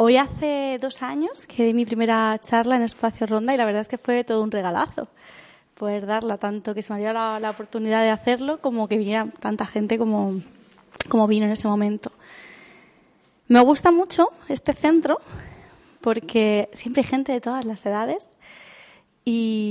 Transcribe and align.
Hoy 0.00 0.16
hace 0.16 0.78
dos 0.78 1.02
años 1.02 1.46
que 1.46 1.64
di 1.64 1.72
mi 1.72 1.86
primera 1.86 2.38
charla 2.38 2.76
en 2.76 2.82
Espacio 2.82 3.26
Ronda 3.26 3.54
y 3.54 3.56
la 3.56 3.64
verdad 3.64 3.80
es 3.80 3.88
que 3.88 3.96
fue 3.96 4.24
todo 4.24 4.42
un 4.42 4.50
regalazo 4.50 5.08
poder 5.74 6.04
darla, 6.04 6.36
tanto 6.36 6.74
que 6.74 6.82
se 6.82 6.92
me 6.92 7.00
la, 7.00 7.40
la 7.40 7.50
oportunidad 7.50 8.02
de 8.02 8.10
hacerlo 8.10 8.60
como 8.60 8.88
que 8.88 8.98
viniera 8.98 9.26
tanta 9.40 9.64
gente 9.64 9.96
como, 9.96 10.34
como 11.08 11.26
vino 11.28 11.46
en 11.46 11.52
ese 11.52 11.66
momento. 11.66 12.12
Me 13.46 13.60
gusta 13.60 13.90
mucho 13.90 14.28
este 14.48 14.74
centro 14.74 15.18
porque 16.02 16.68
siempre 16.74 17.00
hay 17.00 17.08
gente 17.08 17.32
de 17.32 17.40
todas 17.40 17.64
las 17.64 17.86
edades 17.86 18.36
y, 19.24 19.67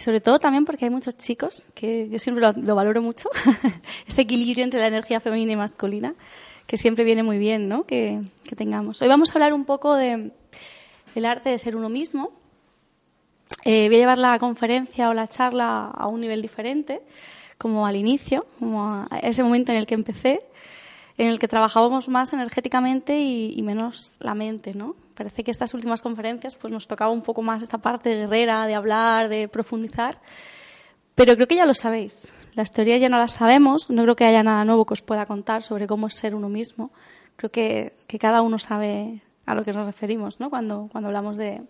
y 0.00 0.02
sobre 0.02 0.22
todo 0.22 0.38
también 0.38 0.64
porque 0.64 0.86
hay 0.86 0.90
muchos 0.90 1.14
chicos, 1.14 1.68
que 1.74 2.08
yo 2.08 2.18
siempre 2.18 2.40
lo, 2.40 2.52
lo 2.52 2.74
valoro 2.74 3.02
mucho, 3.02 3.28
ese 4.08 4.22
equilibrio 4.22 4.64
entre 4.64 4.80
la 4.80 4.86
energía 4.86 5.20
femenina 5.20 5.52
y 5.52 5.56
masculina 5.56 6.14
que 6.66 6.78
siempre 6.78 7.04
viene 7.04 7.22
muy 7.22 7.36
bien 7.36 7.68
¿no? 7.68 7.84
que, 7.84 8.20
que, 8.44 8.56
tengamos. 8.56 9.02
Hoy 9.02 9.08
vamos 9.08 9.30
a 9.30 9.34
hablar 9.34 9.52
un 9.52 9.66
poco 9.66 9.94
de 9.96 10.30
el 11.14 11.24
arte 11.26 11.50
de 11.50 11.58
ser 11.58 11.76
uno 11.76 11.90
mismo. 11.90 12.32
Eh, 13.64 13.88
voy 13.88 13.96
a 13.96 13.98
llevar 13.98 14.16
la 14.16 14.38
conferencia 14.38 15.10
o 15.10 15.12
la 15.12 15.28
charla 15.28 15.90
a 15.90 16.06
un 16.06 16.22
nivel 16.22 16.40
diferente, 16.40 17.02
como 17.58 17.86
al 17.86 17.96
inicio, 17.96 18.46
como 18.58 18.88
a 18.88 19.18
ese 19.20 19.42
momento 19.42 19.70
en 19.72 19.78
el 19.78 19.86
que 19.86 19.94
empecé, 19.94 20.38
en 21.20 21.28
el 21.28 21.38
que 21.38 21.48
trabajábamos 21.48 22.08
más 22.08 22.32
energéticamente 22.32 23.18
y, 23.20 23.52
y 23.54 23.62
menos 23.62 24.16
la 24.20 24.34
mente, 24.34 24.74
¿no? 24.74 24.96
Parece 25.14 25.44
que 25.44 25.50
estas 25.50 25.74
últimas 25.74 26.00
conferencias 26.00 26.54
pues 26.54 26.72
nos 26.72 26.88
tocaba 26.88 27.12
un 27.12 27.20
poco 27.20 27.42
más 27.42 27.62
esa 27.62 27.76
parte 27.76 28.16
guerrera, 28.16 28.64
de 28.66 28.74
hablar, 28.74 29.28
de 29.28 29.46
profundizar, 29.46 30.18
pero 31.14 31.34
creo 31.34 31.46
que 31.46 31.56
ya 31.56 31.66
lo 31.66 31.74
sabéis. 31.74 32.32
Las 32.54 32.70
teorías 32.70 33.02
ya 33.02 33.10
no 33.10 33.18
las 33.18 33.32
sabemos, 33.32 33.90
no 33.90 34.02
creo 34.04 34.16
que 34.16 34.24
haya 34.24 34.42
nada 34.42 34.64
nuevo 34.64 34.86
que 34.86 34.94
os 34.94 35.02
pueda 35.02 35.26
contar 35.26 35.62
sobre 35.62 35.86
cómo 35.86 36.06
es 36.06 36.14
ser 36.14 36.34
uno 36.34 36.48
mismo. 36.48 36.90
Creo 37.36 37.50
que, 37.50 37.92
que 38.06 38.18
cada 38.18 38.40
uno 38.40 38.58
sabe 38.58 39.20
a 39.44 39.54
lo 39.54 39.62
que 39.62 39.74
nos 39.74 39.84
referimos 39.84 40.40
¿no? 40.40 40.48
cuando, 40.48 40.88
cuando 40.90 41.08
hablamos 41.08 41.36
de, 41.36 41.60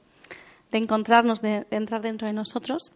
de 0.71 0.79
encontrarnos, 0.79 1.43
de, 1.43 1.67
de, 1.69 1.77
entrar 1.77 2.03
dentro 2.03 2.29
de 2.29 2.35
nosotros. 2.35 2.93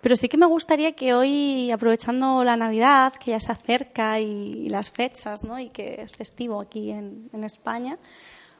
Pero 0.00 0.14
sí 0.14 0.28
que 0.28 0.36
me 0.36 0.46
gustaría 0.46 0.92
que 0.92 1.14
hoy, 1.14 1.70
aprovechando 1.72 2.44
la 2.44 2.56
Navidad, 2.56 3.14
que 3.14 3.32
ya 3.32 3.40
se 3.40 3.50
acerca 3.50 4.20
y, 4.20 4.68
las 4.68 4.90
fechas, 4.90 5.42
¿no? 5.44 5.58
y 5.58 5.68
que 5.68 6.02
es 6.02 6.12
festivo 6.12 6.60
aquí 6.60 6.90
en, 6.90 7.30
España, 7.44 7.98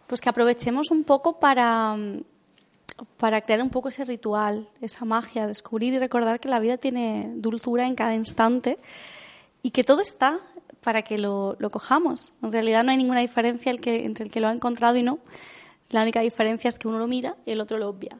pues 0.06 0.20
que 0.20 0.28
aprovechemos 0.28 0.90
un 0.90 1.04
poco 1.04 1.38
para, 1.38 1.96
para 3.16 3.40
crear 3.42 3.62
un 3.62 3.70
poco 3.70 3.88
ese 3.88 4.04
ritual, 4.04 4.68
esa 4.80 5.04
magia, 5.04 5.46
descubrir 5.46 5.94
y 5.94 5.98
recordar 5.98 6.40
que 6.40 6.48
la 6.48 6.60
vida 6.60 6.78
tiene 6.78 7.30
dulzura 7.34 7.86
en 7.86 7.94
cada 7.94 8.14
instante 8.14 8.78
y 9.62 9.70
que 9.70 9.82
todo 9.82 10.00
está 10.00 10.40
para 10.82 11.02
que 11.02 11.18
lo, 11.18 11.56
lo 11.58 11.70
cojamos. 11.70 12.32
En 12.42 12.52
realidad 12.52 12.84
no 12.84 12.92
hay 12.92 12.96
ninguna 12.96 13.20
diferencia 13.20 13.72
entre 13.72 14.24
el 14.24 14.30
que 14.30 14.40
lo 14.40 14.48
ha 14.48 14.52
encontrado 14.52 14.96
y 14.96 15.02
no. 15.02 15.18
La 15.90 16.02
única 16.02 16.20
diferencia 16.20 16.68
es 16.68 16.78
que 16.78 16.88
uno 16.88 16.98
lo 16.98 17.06
mira 17.06 17.36
y 17.44 17.52
el 17.52 17.60
otro 17.60 17.78
lo 17.78 17.88
obvia. 17.88 18.18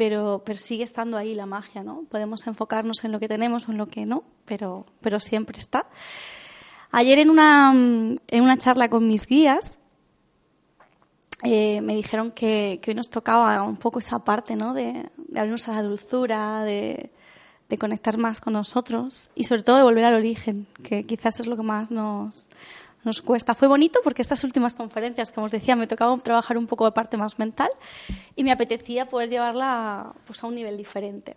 Pero, 0.00 0.40
pero 0.46 0.58
sigue 0.58 0.82
estando 0.82 1.18
ahí 1.18 1.34
la 1.34 1.44
magia, 1.44 1.82
¿no? 1.82 2.04
Podemos 2.08 2.46
enfocarnos 2.46 3.04
en 3.04 3.12
lo 3.12 3.20
que 3.20 3.28
tenemos 3.28 3.68
o 3.68 3.72
en 3.72 3.76
lo 3.76 3.88
que 3.88 4.06
no, 4.06 4.24
pero, 4.46 4.86
pero 5.02 5.20
siempre 5.20 5.58
está. 5.58 5.84
Ayer 6.90 7.18
en 7.18 7.28
una, 7.28 7.70
en 7.70 8.42
una 8.42 8.56
charla 8.56 8.88
con 8.88 9.06
mis 9.06 9.26
guías, 9.26 9.76
eh, 11.42 11.82
me 11.82 11.94
dijeron 11.94 12.30
que, 12.30 12.78
que, 12.80 12.92
hoy 12.92 12.94
nos 12.94 13.10
tocaba 13.10 13.62
un 13.62 13.76
poco 13.76 13.98
esa 13.98 14.24
parte, 14.24 14.56
¿no? 14.56 14.72
De, 14.72 15.06
de 15.18 15.38
abrirnos 15.38 15.68
a 15.68 15.72
la 15.72 15.82
dulzura, 15.82 16.64
de, 16.64 17.10
de, 17.68 17.76
conectar 17.76 18.16
más 18.16 18.40
con 18.40 18.54
nosotros 18.54 19.30
y 19.34 19.44
sobre 19.44 19.64
todo 19.64 19.76
de 19.76 19.82
volver 19.82 20.06
al 20.06 20.14
origen, 20.14 20.66
que 20.82 21.04
quizás 21.04 21.40
es 21.40 21.46
lo 21.46 21.58
que 21.58 21.62
más 21.62 21.90
nos, 21.90 22.48
nos 23.04 23.22
cuesta. 23.22 23.54
Fue 23.54 23.68
bonito 23.68 24.00
porque 24.02 24.22
estas 24.22 24.44
últimas 24.44 24.74
conferencias, 24.74 25.32
como 25.32 25.46
os 25.46 25.52
decía, 25.52 25.76
me 25.76 25.86
tocaba 25.86 26.16
trabajar 26.18 26.58
un 26.58 26.66
poco 26.66 26.84
de 26.84 26.92
parte 26.92 27.16
más 27.16 27.38
mental 27.38 27.70
y 28.36 28.44
me 28.44 28.52
apetecía 28.52 29.06
poder 29.06 29.30
llevarla 29.30 30.12
pues, 30.26 30.42
a 30.42 30.46
un 30.46 30.54
nivel 30.54 30.76
diferente. 30.76 31.36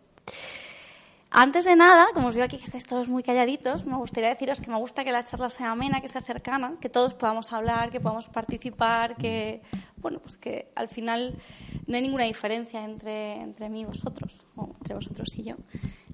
Antes 1.36 1.66
de 1.66 1.76
nada, 1.76 2.10
como 2.14 2.28
os 2.28 2.36
veo 2.36 2.46
aquí 2.46 2.58
que 2.58 2.66
estáis 2.70 2.86
todos 2.86 3.08
muy 3.08 3.24
calladitos, 3.24 3.88
me 3.88 3.98
gustaría 3.98 4.30
deciros 4.30 4.62
que 4.62 4.70
me 4.70 4.78
gusta 4.78 5.04
que 5.04 5.12
la 5.12 5.26
charla 5.26 5.50
sea 5.50 5.72
amena, 5.72 6.00
que 6.00 6.08
sea 6.08 6.22
cercana, 6.22 6.76
que 6.80 6.90
todos 6.90 7.16
podamos 7.16 7.52
hablar, 7.52 7.90
que 7.90 8.00
podamos 8.00 8.28
participar, 8.30 9.16
que, 9.18 9.60
bueno, 9.98 10.20
pues 10.20 10.38
que 10.38 10.70
al 10.76 10.90
final 10.90 11.34
no 11.88 11.96
hay 11.96 12.04
ninguna 12.04 12.26
diferencia 12.26 12.86
entre, 12.86 13.42
entre 13.42 13.68
mí 13.68 13.82
y 13.82 13.86
vosotros, 13.86 14.46
o 14.56 14.76
entre 14.78 14.94
vosotros 14.94 15.28
y 15.36 15.42
yo. 15.46 15.56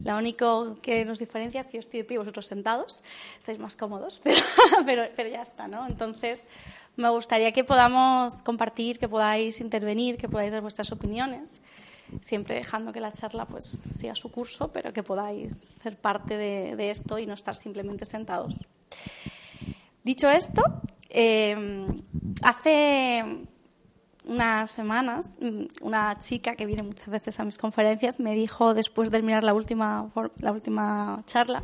Lo 0.02 0.16
único 0.16 0.78
que 0.81 1.03
nos 1.03 1.19
diferencia 1.19 1.59
es 1.59 1.68
que 1.68 1.74
yo 1.74 1.81
estoy 1.81 2.00
de 2.00 2.06
pie 2.06 2.16
y 2.16 2.19
vosotros 2.19 2.46
sentados, 2.46 3.03
estáis 3.38 3.59
más 3.59 3.75
cómodos, 3.75 4.22
pero, 4.24 4.40
pero, 4.86 5.03
pero 5.18 5.28
ya 5.28 5.41
está, 5.41 5.68
¿no? 5.68 5.86
Entonces, 5.86 6.46
me 6.96 7.09
gustaría 7.09 7.51
que 7.51 7.66
podamos 7.66 8.41
compartir, 8.41 8.97
que 8.97 9.09
podáis 9.09 9.59
intervenir, 9.59 10.16
que 10.16 10.30
podáis 10.30 10.53
dar 10.53 10.62
vuestras 10.62 10.94
opiniones 10.94 11.59
siempre 12.22 12.56
dejando 12.56 12.92
que 12.92 13.00
la 13.00 13.12
charla 13.12 13.46
pues 13.46 13.84
siga 13.94 14.16
su 14.16 14.31
curso, 14.31 14.72
pero 14.72 14.94
que 14.94 15.03
podáis 15.03 15.80
ser 15.81 15.97
parte 15.97 16.38
de, 16.38 16.90
esto 16.90 17.20
y 17.20 17.25
no 17.25 17.34
estar 17.34 17.56
simplemente 17.56 18.06
sentados. 18.06 18.56
Dicho 20.03 20.30
esto, 20.30 20.64
eh, 21.09 21.88
hace 22.42 23.24
unas 24.25 24.69
semanas 24.69 25.34
una 25.81 26.16
chica 26.16 26.56
que 26.56 26.66
viene 26.66 26.84
muchas 26.84 27.09
veces 27.09 27.40
a 27.40 27.44
mis 27.44 27.58
conferencias 27.58 28.19
me 28.19 28.36
dijo 28.36 28.75
después 28.75 29.09
de 29.09 29.18
terminar 29.18 29.44
la 29.44 29.56
última, 29.56 30.12
la 30.40 30.52
última 30.52 31.18
charla 31.25 31.64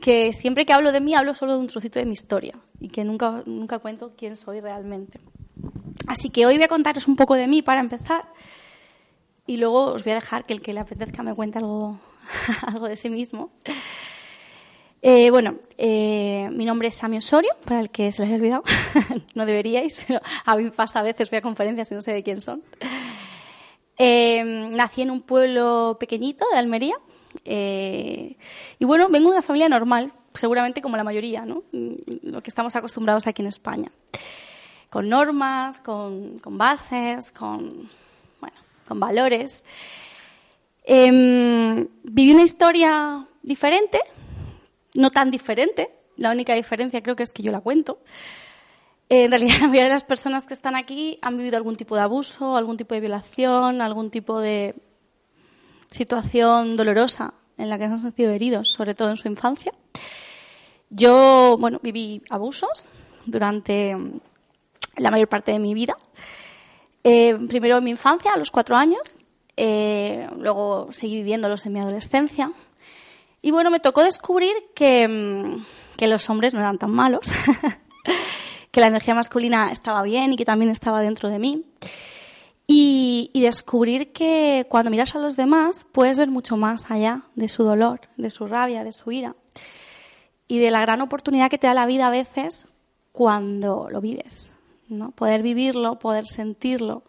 que 0.00 0.32
siempre 0.32 0.66
que 0.66 0.72
hablo 0.72 0.92
de 0.92 1.00
mí 1.00 1.14
hablo 1.14 1.34
solo 1.34 1.54
de 1.54 1.58
un 1.58 1.66
trocito 1.66 1.98
de 1.98 2.04
mi 2.04 2.12
historia 2.12 2.54
y 2.78 2.88
que 2.88 3.04
nunca, 3.04 3.42
nunca 3.46 3.78
cuento 3.78 4.12
quién 4.16 4.36
soy 4.36 4.60
realmente. 4.60 5.20
Así 6.06 6.30
que 6.30 6.46
hoy 6.46 6.56
voy 6.56 6.64
a 6.64 6.68
contaros 6.68 7.08
un 7.08 7.16
poco 7.16 7.34
de 7.34 7.46
mí 7.46 7.62
para 7.62 7.80
empezar 7.80 8.24
y 9.46 9.56
luego 9.56 9.92
os 9.92 10.04
voy 10.04 10.12
a 10.12 10.16
dejar 10.16 10.44
que 10.44 10.52
el 10.52 10.60
que 10.60 10.72
le 10.72 10.80
apetezca 10.80 11.22
me 11.22 11.34
cuente 11.34 11.58
algo, 11.58 11.98
algo 12.66 12.88
de 12.88 12.96
sí 12.96 13.10
mismo. 13.10 13.50
Eh, 15.02 15.30
bueno, 15.30 15.56
eh, 15.76 16.48
mi 16.52 16.64
nombre 16.64 16.88
es 16.88 16.94
Sami 16.94 17.18
Osorio, 17.18 17.50
para 17.64 17.80
el 17.80 17.90
que 17.90 18.10
se 18.10 18.22
les 18.22 18.28
haya 18.28 18.36
olvidado. 18.36 18.62
no 19.34 19.44
deberíais, 19.44 20.04
pero 20.08 20.20
a 20.46 20.56
mí 20.56 20.70
pasa 20.70 21.00
a 21.00 21.02
veces, 21.02 21.30
voy 21.30 21.38
a 21.38 21.42
conferencias 21.42 21.92
y 21.92 21.94
no 21.94 22.00
sé 22.00 22.12
de 22.12 22.22
quién 22.22 22.40
son. 22.40 22.62
Eh, 23.98 24.42
nací 24.44 25.02
en 25.02 25.10
un 25.10 25.20
pueblo 25.20 25.96
pequeñito 26.00 26.46
de 26.50 26.58
Almería. 26.58 26.96
Eh, 27.44 28.36
y 28.78 28.84
bueno, 28.84 29.08
vengo 29.08 29.28
de 29.28 29.36
una 29.36 29.42
familia 29.42 29.68
normal, 29.68 30.12
seguramente 30.32 30.80
como 30.80 30.96
la 30.96 31.04
mayoría, 31.04 31.44
¿no? 31.44 31.64
Lo 32.22 32.42
que 32.42 32.50
estamos 32.50 32.74
acostumbrados 32.74 33.26
aquí 33.26 33.42
en 33.42 33.48
España. 33.48 33.90
Con 34.88 35.08
normas, 35.08 35.80
con, 35.80 36.38
con 36.38 36.56
bases, 36.56 37.30
con 37.32 37.90
con 38.86 39.00
valores. 39.00 39.64
Eh, 40.84 41.86
viví 42.02 42.32
una 42.32 42.42
historia 42.42 43.26
diferente, 43.42 44.00
no 44.94 45.10
tan 45.10 45.30
diferente, 45.30 45.90
la 46.16 46.30
única 46.30 46.54
diferencia 46.54 47.02
creo 47.02 47.16
que 47.16 47.22
es 47.22 47.32
que 47.32 47.42
yo 47.42 47.52
la 47.52 47.60
cuento. 47.60 47.98
Eh, 49.08 49.24
en 49.24 49.30
realidad, 49.30 49.54
la 49.60 49.68
mayoría 49.68 49.84
de 49.84 49.90
las 49.90 50.04
personas 50.04 50.44
que 50.44 50.54
están 50.54 50.76
aquí 50.76 51.18
han 51.22 51.36
vivido 51.36 51.56
algún 51.56 51.76
tipo 51.76 51.94
de 51.94 52.02
abuso, 52.02 52.56
algún 52.56 52.76
tipo 52.76 52.94
de 52.94 53.00
violación, 53.00 53.80
algún 53.80 54.10
tipo 54.10 54.40
de 54.40 54.74
situación 55.90 56.76
dolorosa 56.76 57.34
en 57.56 57.68
la 57.68 57.78
que 57.78 57.86
se 57.86 57.92
han 57.92 58.00
sentido 58.00 58.32
heridos, 58.32 58.70
sobre 58.70 58.94
todo 58.94 59.10
en 59.10 59.16
su 59.16 59.28
infancia. 59.28 59.72
Yo, 60.90 61.56
bueno, 61.58 61.80
viví 61.82 62.22
abusos 62.30 62.88
durante 63.26 63.96
la 64.96 65.10
mayor 65.10 65.28
parte 65.28 65.52
de 65.52 65.58
mi 65.58 65.74
vida. 65.74 65.96
Eh, 67.04 67.36
primero 67.48 67.76
en 67.76 67.84
mi 67.84 67.90
infancia, 67.90 68.32
a 68.32 68.38
los 68.38 68.50
cuatro 68.50 68.76
años, 68.76 69.18
eh, 69.56 70.26
luego 70.38 70.88
seguí 70.90 71.16
viviéndolos 71.16 71.66
en 71.66 71.74
mi 71.74 71.80
adolescencia. 71.80 72.50
Y 73.42 73.50
bueno, 73.50 73.70
me 73.70 73.78
tocó 73.78 74.02
descubrir 74.02 74.54
que, 74.74 75.06
mm, 75.06 75.64
que 75.96 76.06
los 76.06 76.28
hombres 76.30 76.54
no 76.54 76.60
eran 76.60 76.78
tan 76.78 76.90
malos, 76.90 77.30
que 78.70 78.80
la 78.80 78.86
energía 78.86 79.14
masculina 79.14 79.70
estaba 79.70 80.02
bien 80.02 80.32
y 80.32 80.36
que 80.36 80.44
también 80.44 80.70
estaba 80.70 81.00
dentro 81.00 81.28
de 81.28 81.38
mí. 81.38 81.64
y, 82.66 83.30
descubrir 83.34 84.10
que 84.10 84.66
cuando 84.70 84.90
miras 84.90 85.14
a 85.14 85.18
los 85.18 85.36
demás 85.36 85.84
puedes 85.92 86.18
ver 86.18 86.30
mucho 86.30 86.56
más 86.56 86.90
allá 86.90 87.24
de 87.34 87.50
su 87.50 87.62
dolor, 87.62 88.00
de 88.16 88.30
su 88.30 88.46
rabia, 88.46 88.84
de 88.84 88.92
su 88.92 89.12
ira 89.12 89.36
y 90.48 90.60
de 90.60 90.70
la 90.70 90.80
gran 90.80 91.02
oportunidad 91.02 91.50
que 91.50 91.58
te 91.58 91.66
da 91.66 91.74
la 91.74 91.84
vida 91.84 92.06
a 92.06 92.10
veces 92.10 92.66
cuando 93.12 93.88
lo 93.90 94.00
vives, 94.00 94.53
¿no? 94.88 95.10
Poder 95.12 95.42
vivirlo, 95.42 95.98
poder 95.98 96.26
sentirlo, 96.26 97.04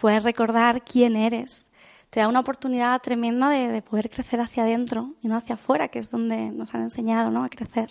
poder 0.00 0.22
recordar 0.22 0.82
quién 0.84 1.16
eres. 1.16 1.70
Te 2.10 2.20
da 2.20 2.28
una 2.28 2.40
oportunidad 2.40 3.00
tremenda 3.02 3.50
de, 3.50 3.82
poder 3.82 4.10
crecer 4.10 4.40
hacia 4.40 4.62
adentro 4.62 5.14
y 5.22 5.28
no 5.28 5.36
hacia 5.36 5.56
afuera, 5.56 5.88
que 5.88 5.98
es 5.98 6.10
donde 6.10 6.50
nos 6.50 6.74
han 6.74 6.82
enseñado 6.82 7.30
¿no? 7.30 7.44
a 7.44 7.48
crecer. 7.48 7.88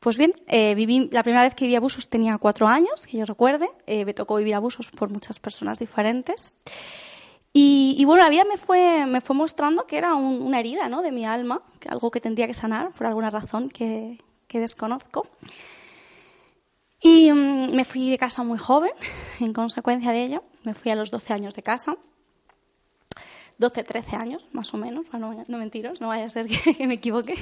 Pues 0.00 0.16
bien, 0.16 0.32
eh, 0.46 0.74
viví, 0.74 1.10
la 1.12 1.22
primera 1.22 1.42
vez 1.42 1.54
que 1.54 1.66
viví 1.66 1.76
abusos 1.76 2.08
tenía 2.08 2.38
cuatro 2.38 2.66
años, 2.66 3.06
que 3.06 3.18
yo 3.18 3.24
recuerde. 3.26 3.68
Eh, 3.86 4.04
me 4.04 4.14
tocó 4.14 4.36
vivir 4.36 4.54
abusos 4.54 4.90
por 4.90 5.10
muchas 5.10 5.38
personas 5.38 5.78
diferentes. 5.78 6.52
Y, 7.52 8.04
bueno, 8.04 8.22
la 8.22 8.30
vida 8.30 8.44
me 8.48 8.56
fue, 8.56 9.06
me 9.06 9.20
fue 9.20 9.34
mostrando 9.34 9.84
que 9.84 9.98
era 9.98 10.14
una 10.14 10.60
herida 10.60 10.88
¿no? 10.88 11.02
de 11.02 11.10
mi 11.10 11.24
alma, 11.24 11.62
que 11.80 11.88
algo 11.88 12.10
que 12.10 12.20
tendría 12.20 12.46
que 12.46 12.54
sanar 12.54 12.92
por 12.92 13.08
alguna 13.08 13.28
razón 13.28 13.68
que, 13.68 14.18
desconozco. 14.48 15.26
Y 17.02 17.32
mm, 17.32 17.74
me 17.74 17.84
fui 17.84 18.10
de 18.10 18.18
casa 18.18 18.42
muy 18.42 18.58
joven, 18.58 18.92
en 19.40 19.52
consecuencia 19.52 20.12
de 20.12 20.24
ello. 20.24 20.42
Me 20.64 20.74
fui 20.74 20.90
a 20.90 20.96
los 20.96 21.10
12 21.10 21.32
años 21.32 21.54
de 21.54 21.62
casa. 21.62 21.96
12, 23.58 23.84
13 23.84 24.16
años, 24.16 24.48
más 24.52 24.72
o 24.72 24.78
menos. 24.78 25.06
No, 25.12 25.44
no 25.46 25.58
mentiros, 25.58 26.00
no 26.00 26.08
vaya 26.08 26.24
a 26.24 26.28
ser 26.28 26.46
que 26.76 26.86
me 26.86 26.94
equivoque. 26.94 27.34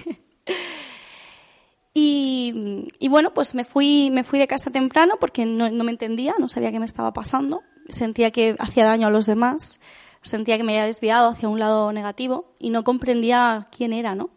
Y, 2.00 3.08
bueno, 3.08 3.32
pues 3.34 3.54
me 3.54 3.64
fui, 3.64 4.10
me 4.10 4.24
fui 4.24 4.38
de 4.38 4.46
casa 4.46 4.70
temprano 4.70 5.16
porque 5.18 5.44
no, 5.44 5.68
me 5.70 5.90
entendía, 5.90 6.34
no 6.38 6.48
sabía 6.48 6.70
qué 6.70 6.78
me 6.78 6.86
estaba 6.86 7.12
pasando. 7.12 7.62
Sentía 7.88 8.30
que 8.30 8.54
hacía 8.58 8.84
daño 8.84 9.08
a 9.08 9.10
los 9.10 9.26
demás, 9.26 9.80
sentía 10.22 10.56
que 10.58 10.64
me 10.64 10.74
había 10.74 10.86
desviado 10.86 11.30
hacia 11.30 11.48
un 11.48 11.58
lado 11.58 11.92
negativo 11.92 12.52
y 12.58 12.70
no 12.70 12.84
comprendía 12.84 13.68
quién 13.74 13.92
era, 13.92 14.14
¿no? 14.14 14.30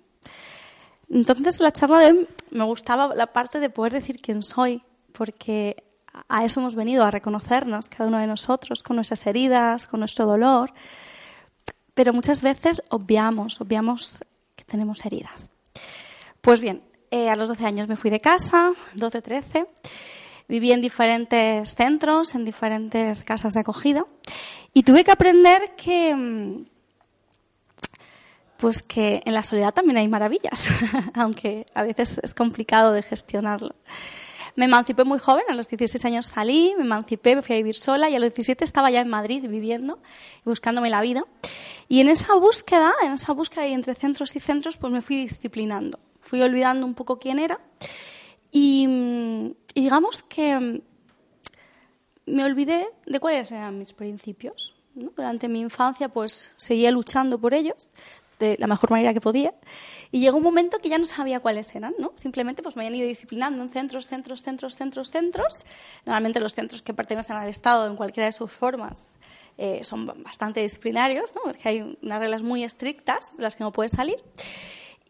Entonces, 1.09 1.59
la 1.59 1.71
charla 1.71 1.99
de 1.99 2.05
hoy 2.11 2.27
me 2.51 2.63
gustaba 2.63 3.13
la 3.13 3.27
parte 3.27 3.59
de 3.59 3.69
poder 3.69 3.93
decir 3.93 4.21
quién 4.21 4.41
soy, 4.43 4.81
porque 5.11 5.83
a 6.27 6.45
eso 6.45 6.59
hemos 6.59 6.75
venido, 6.75 7.03
a 7.03 7.11
reconocernos, 7.11 7.89
cada 7.89 8.07
uno 8.07 8.17
de 8.17 8.27
nosotros, 8.27 8.83
con 8.83 8.95
nuestras 8.95 9.25
heridas, 9.27 9.87
con 9.87 9.99
nuestro 9.99 10.25
dolor. 10.25 10.73
Pero 11.93 12.13
muchas 12.13 12.41
veces 12.41 12.81
obviamos, 12.89 13.59
obviamos 13.61 14.19
que 14.55 14.63
tenemos 14.63 15.05
heridas. 15.05 15.49
Pues 16.41 16.61
bien, 16.61 16.83
eh, 17.11 17.29
a 17.29 17.35
los 17.35 17.49
12 17.49 17.65
años 17.65 17.87
me 17.87 17.95
fui 17.95 18.09
de 18.09 18.19
casa, 18.19 18.71
12, 18.95 19.21
13. 19.21 19.67
Viví 20.47 20.71
en 20.71 20.81
diferentes 20.81 21.75
centros, 21.75 22.35
en 22.35 22.45
diferentes 22.45 23.23
casas 23.23 23.53
de 23.53 23.59
acogida. 23.59 24.05
Y 24.73 24.83
tuve 24.83 25.03
que 25.03 25.11
aprender 25.11 25.75
que, 25.75 26.15
mm, 26.15 26.65
pues 28.57 28.81
que 28.83 29.21
en 29.25 29.33
la 29.33 29.43
soledad 29.43 29.73
también 29.73 29.97
hay 29.97 30.07
maravillas, 30.07 30.65
aunque 31.13 31.65
a 31.73 31.83
veces 31.83 32.19
es 32.23 32.33
complicado 32.33 32.91
de 32.91 33.01
gestionarlo. 33.01 33.75
Me 34.55 34.65
emancipé 34.65 35.03
muy 35.03 35.19
joven, 35.19 35.43
a 35.49 35.53
los 35.53 35.67
16 35.67 36.03
años 36.05 36.27
salí, 36.27 36.73
me 36.77 36.83
emancipé, 36.83 37.35
me 37.35 37.41
fui 37.41 37.55
a 37.55 37.57
vivir 37.57 37.75
sola 37.75 38.09
y 38.09 38.15
a 38.15 38.19
los 38.19 38.29
17 38.29 38.63
estaba 38.63 38.91
ya 38.91 39.01
en 39.01 39.09
Madrid 39.09 39.45
viviendo 39.47 39.99
y 40.45 40.49
buscándome 40.49 40.89
la 40.89 41.01
vida. 41.01 41.23
Y 41.87 41.99
en 41.99 42.09
esa 42.09 42.35
búsqueda, 42.35 42.93
en 43.03 43.13
esa 43.13 43.33
búsqueda 43.33 43.67
y 43.67 43.73
entre 43.73 43.95
centros 43.95 44.35
y 44.35 44.39
centros, 44.39 44.77
pues 44.77 44.91
me 44.91 45.01
fui 45.01 45.17
disciplinando 45.17 45.99
fui 46.21 46.41
olvidando 46.41 46.85
un 46.85 46.93
poco 46.93 47.19
quién 47.19 47.39
era 47.39 47.59
y, 48.51 49.53
digamos 49.75 50.23
que 50.23 50.81
me 52.25 52.43
olvidé 52.45 52.87
de 53.05 53.19
cuáles 53.19 53.51
eran 53.51 53.77
mis 53.77 53.93
principios. 53.93 54.75
Durante 54.93 55.47
mi 55.47 55.61
infancia 55.61 56.09
pues 56.09 56.51
seguía 56.55 56.91
luchando 56.91 57.39
por 57.39 57.53
ellos 57.53 57.89
de 58.39 58.57
la 58.59 58.67
mejor 58.67 58.91
manera 58.91 59.13
que 59.13 59.21
podía 59.21 59.53
y 60.11 60.19
llegó 60.19 60.37
un 60.37 60.43
momento 60.43 60.79
que 60.79 60.89
ya 60.89 60.97
no 60.97 61.05
sabía 61.05 61.39
cuáles 61.39 61.73
eran, 61.75 61.93
¿no? 61.97 62.11
Simplemente 62.15 62.61
pues 62.61 62.75
me 62.75 62.85
habían 62.85 62.99
ido 62.99 63.07
disciplinando 63.07 63.61
en 63.61 63.69
centros, 63.69 64.07
centros, 64.07 64.43
centros, 64.43 64.75
centros, 64.75 65.09
centros. 65.09 65.65
Normalmente 66.05 66.39
los 66.39 66.53
centros 66.53 66.81
que 66.81 66.93
pertenecen 66.93 67.37
al 67.37 67.47
Estado 67.47 67.87
en 67.87 67.95
cualquiera 67.95 68.25
de 68.25 68.33
sus 68.33 68.51
formas 68.51 69.17
eh, 69.57 69.81
son 69.83 70.07
bastante 70.23 70.61
disciplinarios, 70.61 71.33
¿no? 71.35 71.43
Porque 71.43 71.69
hay 71.69 71.97
unas 72.01 72.19
reglas 72.19 72.43
muy 72.43 72.63
estrictas 72.63 73.35
de 73.37 73.43
las 73.43 73.55
que 73.55 73.63
no 73.63 73.71
puedes 73.71 73.93
salir. 73.93 74.17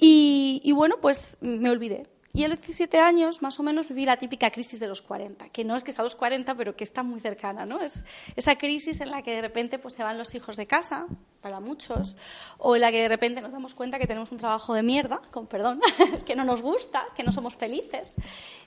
Y, 0.03 0.71
bueno, 0.73 0.95
pues 0.99 1.37
me 1.41 1.69
olvidé. 1.69 2.03
Y 2.33 2.45
a 2.45 2.47
los 2.47 2.59
17 2.59 2.97
años, 2.97 3.41
más 3.41 3.59
o 3.59 3.63
menos, 3.63 3.89
viví 3.89 4.05
la 4.05 4.17
típica 4.17 4.51
crisis 4.51 4.79
de 4.79 4.87
los 4.87 5.01
40, 5.01 5.49
que 5.49 5.65
no 5.65 5.75
es 5.75 5.83
que 5.83 5.91
está 5.91 6.01
a 6.01 6.05
los 6.05 6.15
40, 6.15 6.55
pero 6.55 6.75
que 6.77 6.85
está 6.85 7.03
muy 7.03 7.19
cercana, 7.19 7.65
¿no? 7.65 7.81
Es 7.81 8.03
esa 8.37 8.57
crisis 8.57 9.01
en 9.01 9.11
la 9.11 9.21
que 9.21 9.35
de 9.35 9.41
repente 9.41 9.79
pues, 9.79 9.95
se 9.95 10.03
van 10.03 10.17
los 10.17 10.33
hijos 10.33 10.55
de 10.55 10.65
casa, 10.65 11.07
para 11.41 11.59
muchos, 11.59 12.15
o 12.57 12.75
en 12.75 12.81
la 12.81 12.91
que 12.91 13.01
de 13.01 13.09
repente 13.09 13.41
nos 13.41 13.51
damos 13.51 13.73
cuenta 13.73 13.99
que 13.99 14.07
tenemos 14.07 14.31
un 14.31 14.37
trabajo 14.37 14.73
de 14.73 14.81
mierda, 14.81 15.21
con 15.31 15.47
perdón, 15.47 15.81
que 16.25 16.35
no 16.35 16.45
nos 16.45 16.61
gusta, 16.61 17.05
que 17.15 17.23
no 17.23 17.33
somos 17.33 17.57
felices, 17.57 18.15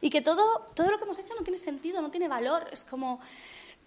y 0.03 0.11
que 0.11 0.21
todo, 0.21 0.71
todo 0.75 0.91
lo 0.91 0.99
que 0.99 1.05
hemos 1.05 1.19
hecho 1.19 1.35
no 1.35 1.43
tiene 1.43 1.59
sentido, 1.59 2.03
no 2.03 2.11
tiene 2.11 2.29
valor. 2.29 2.69
Es 2.71 2.85
como 2.85 3.21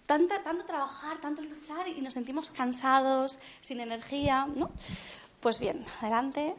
tanta, 0.06 0.42
tanto 0.42 0.64
trabajar, 0.64 1.20
tanto 1.20 1.42
luchar, 1.42 1.86
y 1.86 2.00
nos 2.00 2.14
sentimos 2.14 2.50
cansados, 2.50 3.38
sin 3.60 3.78
energía, 3.78 4.48
¿no? 4.52 4.72
Pues 5.40 5.60
bien, 5.60 5.84
adelante 6.00 6.56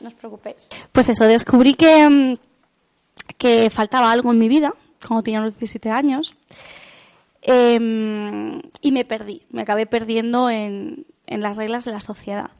no 0.00 0.08
os 0.08 0.14
preocupéis. 0.14 0.68
Pues 0.92 1.08
eso, 1.08 1.24
descubrí 1.24 1.74
que, 1.74 2.08
mm, 2.08 2.34
que 3.38 3.70
faltaba 3.70 4.10
algo 4.10 4.30
en 4.30 4.38
mi 4.38 4.48
vida 4.48 4.74
cuando 5.06 5.22
tenía 5.22 5.40
unos 5.40 5.52
17 5.52 5.90
años 5.90 6.36
em, 7.42 8.60
y 8.80 8.92
me 8.92 9.04
perdí, 9.04 9.42
me 9.50 9.62
acabé 9.62 9.86
perdiendo 9.86 10.48
en, 10.48 11.06
en 11.26 11.40
las 11.40 11.56
reglas 11.56 11.84
de 11.84 11.92
la 11.92 12.00
sociedad. 12.00 12.50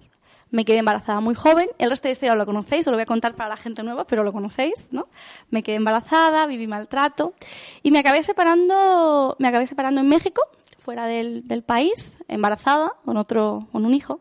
Me 0.50 0.66
quedé 0.66 0.78
embarazada 0.78 1.20
muy 1.20 1.34
joven. 1.34 1.68
El 1.78 1.88
resto 1.88 2.04
de 2.04 2.10
la 2.10 2.12
historia 2.12 2.34
lo 2.34 2.44
conocéis, 2.44 2.86
os 2.86 2.90
lo 2.90 2.96
voy 2.96 3.04
a 3.04 3.06
contar 3.06 3.34
para 3.34 3.48
la 3.48 3.56
gente 3.56 3.82
nueva, 3.82 4.06
pero 4.06 4.22
lo 4.22 4.32
conocéis, 4.32 4.88
¿no? 4.92 5.08
Me 5.50 5.62
quedé 5.62 5.76
embarazada, 5.76 6.46
viví 6.46 6.66
maltrato 6.66 7.32
y 7.82 7.90
me 7.90 8.00
acabé 8.00 8.22
separando, 8.22 9.34
me 9.38 9.48
acabé 9.48 9.66
separando 9.66 10.02
en 10.02 10.08
México, 10.08 10.42
fuera 10.76 11.06
del, 11.06 11.46
del 11.48 11.62
país, 11.62 12.18
embarazada, 12.28 12.92
con 13.04 13.16
otro, 13.16 13.66
con 13.72 13.86
un 13.86 13.94
hijo 13.94 14.20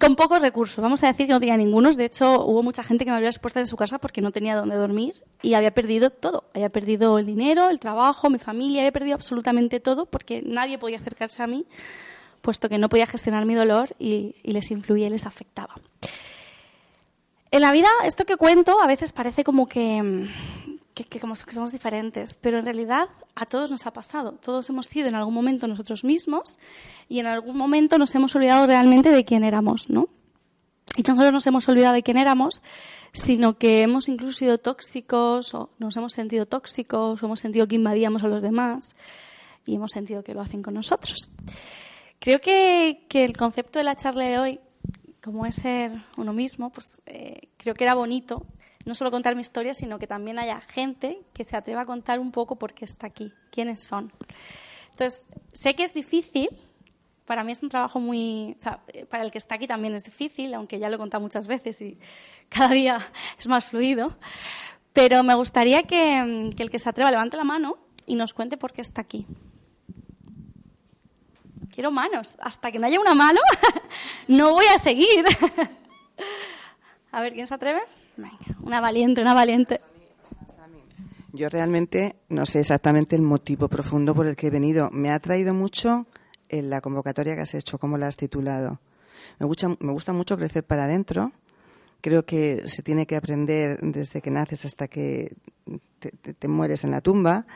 con 0.00 0.16
pocos 0.16 0.40
recursos. 0.40 0.82
Vamos 0.82 1.04
a 1.04 1.08
decir 1.08 1.26
que 1.26 1.32
no 1.32 1.38
tenía 1.38 1.56
ningunos. 1.56 1.96
De 1.96 2.06
hecho, 2.06 2.44
hubo 2.44 2.62
mucha 2.62 2.82
gente 2.82 3.04
que 3.04 3.12
me 3.12 3.20
las 3.20 3.38
puertas 3.38 3.62
de 3.62 3.66
su 3.66 3.76
casa 3.76 3.98
porque 3.98 4.22
no 4.22 4.32
tenía 4.32 4.56
dónde 4.56 4.74
dormir 4.74 5.22
y 5.42 5.54
había 5.54 5.72
perdido 5.72 6.10
todo. 6.10 6.44
Había 6.54 6.70
perdido 6.70 7.18
el 7.18 7.26
dinero, 7.26 7.68
el 7.68 7.78
trabajo, 7.78 8.30
mi 8.30 8.38
familia, 8.38 8.80
había 8.80 8.92
perdido 8.92 9.14
absolutamente 9.14 9.78
todo 9.78 10.06
porque 10.06 10.42
nadie 10.44 10.78
podía 10.78 10.98
acercarse 10.98 11.42
a 11.42 11.46
mí, 11.46 11.66
puesto 12.40 12.68
que 12.68 12.78
no 12.78 12.88
podía 12.88 13.06
gestionar 13.06 13.44
mi 13.44 13.54
dolor 13.54 13.94
y 13.98 14.34
les 14.42 14.70
influía 14.70 15.08
y 15.08 15.10
les 15.10 15.26
afectaba. 15.26 15.74
En 17.52 17.60
la 17.60 17.72
vida, 17.72 17.88
esto 18.04 18.24
que 18.24 18.36
cuento 18.36 18.80
a 18.80 18.86
veces 18.86 19.12
parece 19.12 19.44
como 19.44 19.68
que, 19.68 20.28
que, 21.04 21.20
como, 21.20 21.34
que 21.34 21.54
somos 21.54 21.72
diferentes, 21.72 22.34
pero 22.34 22.58
en 22.58 22.64
realidad 22.64 23.08
a 23.34 23.46
todos 23.46 23.70
nos 23.70 23.86
ha 23.86 23.92
pasado. 23.92 24.32
Todos 24.32 24.68
hemos 24.70 24.86
sido 24.86 25.08
en 25.08 25.14
algún 25.14 25.34
momento 25.34 25.66
nosotros 25.66 26.04
mismos 26.04 26.58
y 27.08 27.20
en 27.20 27.26
algún 27.26 27.56
momento 27.56 27.98
nos 27.98 28.14
hemos 28.14 28.34
olvidado 28.34 28.66
realmente 28.66 29.10
de 29.10 29.24
quién 29.24 29.44
éramos, 29.44 29.90
¿no? 29.90 30.08
Y 30.96 31.02
no 31.02 31.14
solo 31.14 31.30
nos 31.30 31.46
hemos 31.46 31.68
olvidado 31.68 31.94
de 31.94 32.02
quién 32.02 32.16
éramos, 32.16 32.62
sino 33.12 33.58
que 33.58 33.82
hemos 33.82 34.08
incluso 34.08 34.38
sido 34.38 34.58
tóxicos, 34.58 35.54
o 35.54 35.70
nos 35.78 35.96
hemos 35.96 36.12
sentido 36.12 36.46
tóxicos, 36.46 37.22
o 37.22 37.26
hemos 37.26 37.40
sentido 37.40 37.68
que 37.68 37.76
invadíamos 37.76 38.24
a 38.24 38.28
los 38.28 38.42
demás, 38.42 38.96
y 39.64 39.76
hemos 39.76 39.92
sentido 39.92 40.24
que 40.24 40.34
lo 40.34 40.40
hacen 40.40 40.62
con 40.62 40.74
nosotros. 40.74 41.30
Creo 42.18 42.40
que, 42.40 43.06
que 43.08 43.24
el 43.24 43.36
concepto 43.36 43.78
de 43.78 43.84
la 43.84 43.94
charla 43.94 44.24
de 44.24 44.38
hoy, 44.38 44.60
como 45.22 45.46
es 45.46 45.56
ser 45.56 45.92
uno 46.16 46.32
mismo, 46.32 46.70
pues 46.70 47.00
eh, 47.06 47.48
creo 47.56 47.74
que 47.74 47.84
era 47.84 47.94
bonito 47.94 48.44
no 48.86 48.94
solo 48.94 49.10
contar 49.10 49.34
mi 49.34 49.40
historia, 49.42 49.74
sino 49.74 49.98
que 49.98 50.06
también 50.06 50.38
haya 50.38 50.60
gente 50.60 51.20
que 51.32 51.44
se 51.44 51.56
atreva 51.56 51.82
a 51.82 51.86
contar 51.86 52.18
un 52.18 52.32
poco 52.32 52.56
por 52.56 52.72
qué 52.72 52.84
está 52.84 53.06
aquí, 53.06 53.32
quiénes 53.50 53.82
son. 53.82 54.12
Entonces, 54.92 55.26
sé 55.52 55.74
que 55.74 55.82
es 55.82 55.94
difícil, 55.94 56.48
para 57.26 57.44
mí 57.44 57.52
es 57.52 57.62
un 57.62 57.68
trabajo 57.68 58.00
muy... 58.00 58.56
para 59.08 59.22
el 59.22 59.30
que 59.30 59.38
está 59.38 59.54
aquí 59.54 59.66
también 59.66 59.94
es 59.94 60.04
difícil, 60.04 60.52
aunque 60.54 60.78
ya 60.78 60.88
lo 60.88 60.96
he 60.96 60.98
contado 60.98 61.20
muchas 61.20 61.46
veces 61.46 61.80
y 61.80 61.98
cada 62.48 62.70
día 62.70 62.98
es 63.38 63.46
más 63.46 63.66
fluido, 63.66 64.16
pero 64.92 65.22
me 65.22 65.34
gustaría 65.34 65.82
que, 65.84 66.50
que 66.56 66.62
el 66.62 66.70
que 66.70 66.78
se 66.78 66.88
atreva 66.88 67.10
levante 67.10 67.36
la 67.36 67.44
mano 67.44 67.78
y 68.06 68.16
nos 68.16 68.34
cuente 68.34 68.56
por 68.56 68.72
qué 68.72 68.80
está 68.80 69.02
aquí. 69.02 69.26
Quiero 71.72 71.92
manos. 71.92 72.34
Hasta 72.40 72.72
que 72.72 72.78
no 72.78 72.86
haya 72.86 73.00
una 73.00 73.14
mano, 73.14 73.40
no 74.28 74.52
voy 74.52 74.66
a 74.66 74.78
seguir. 74.78 75.24
a 77.12 77.20
ver, 77.20 77.32
¿quién 77.34 77.46
se 77.46 77.54
atreve? 77.54 77.80
Una 78.62 78.80
valiente, 78.80 79.20
una 79.20 79.34
valiente. 79.34 79.80
Yo 81.32 81.48
realmente 81.48 82.16
no 82.28 82.44
sé 82.44 82.60
exactamente 82.60 83.14
el 83.14 83.22
motivo 83.22 83.68
profundo 83.68 84.14
por 84.14 84.26
el 84.26 84.36
que 84.36 84.48
he 84.48 84.50
venido. 84.50 84.90
Me 84.90 85.10
ha 85.10 85.18
traído 85.20 85.54
mucho 85.54 86.06
en 86.48 86.70
la 86.70 86.80
convocatoria 86.80 87.36
que 87.36 87.42
has 87.42 87.54
hecho, 87.54 87.78
cómo 87.78 87.98
la 87.98 88.08
has 88.08 88.16
titulado. 88.16 88.80
Me 89.38 89.46
gusta, 89.46 89.68
me 89.68 89.92
gusta 89.92 90.12
mucho 90.12 90.36
crecer 90.36 90.64
para 90.64 90.84
adentro, 90.84 91.32
creo 92.00 92.24
que 92.24 92.66
se 92.66 92.82
tiene 92.82 93.06
que 93.06 93.16
aprender 93.16 93.78
desde 93.80 94.20
que 94.20 94.30
naces 94.30 94.64
hasta 94.64 94.88
que 94.88 95.34
te, 96.38 96.48
mueres 96.48 96.84
en 96.84 96.90
la 96.90 97.00
tumba 97.00 97.46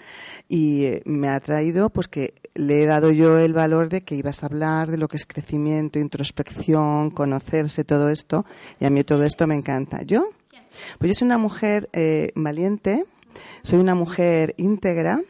y 0.48 0.84
eh, 0.84 1.02
me 1.06 1.28
ha 1.28 1.40
traído 1.40 1.90
pues 1.90 2.08
que 2.08 2.34
le 2.54 2.82
he 2.82 2.86
dado 2.86 3.10
yo 3.10 3.38
el 3.38 3.54
valor 3.54 3.88
de 3.88 4.02
que 4.02 4.14
ibas 4.14 4.42
a 4.42 4.46
hablar 4.46 4.90
de 4.90 4.98
lo 4.98 5.08
que 5.08 5.16
es 5.16 5.26
crecimiento, 5.26 5.98
introspección, 5.98 7.10
conocerse, 7.10 7.84
todo 7.84 8.10
esto 8.10 8.44
y 8.78 8.84
a 8.84 8.90
mí 8.90 9.02
todo 9.02 9.24
esto 9.24 9.46
me 9.46 9.56
encanta. 9.56 10.02
¿Yo? 10.02 10.28
Pues 10.98 11.10
yo 11.10 11.14
soy 11.14 11.26
una 11.26 11.38
mujer 11.38 11.88
eh, 11.92 12.30
valiente, 12.34 13.04
soy 13.62 13.78
una 13.78 13.94
mujer 13.94 14.54
íntegra, 14.58 15.20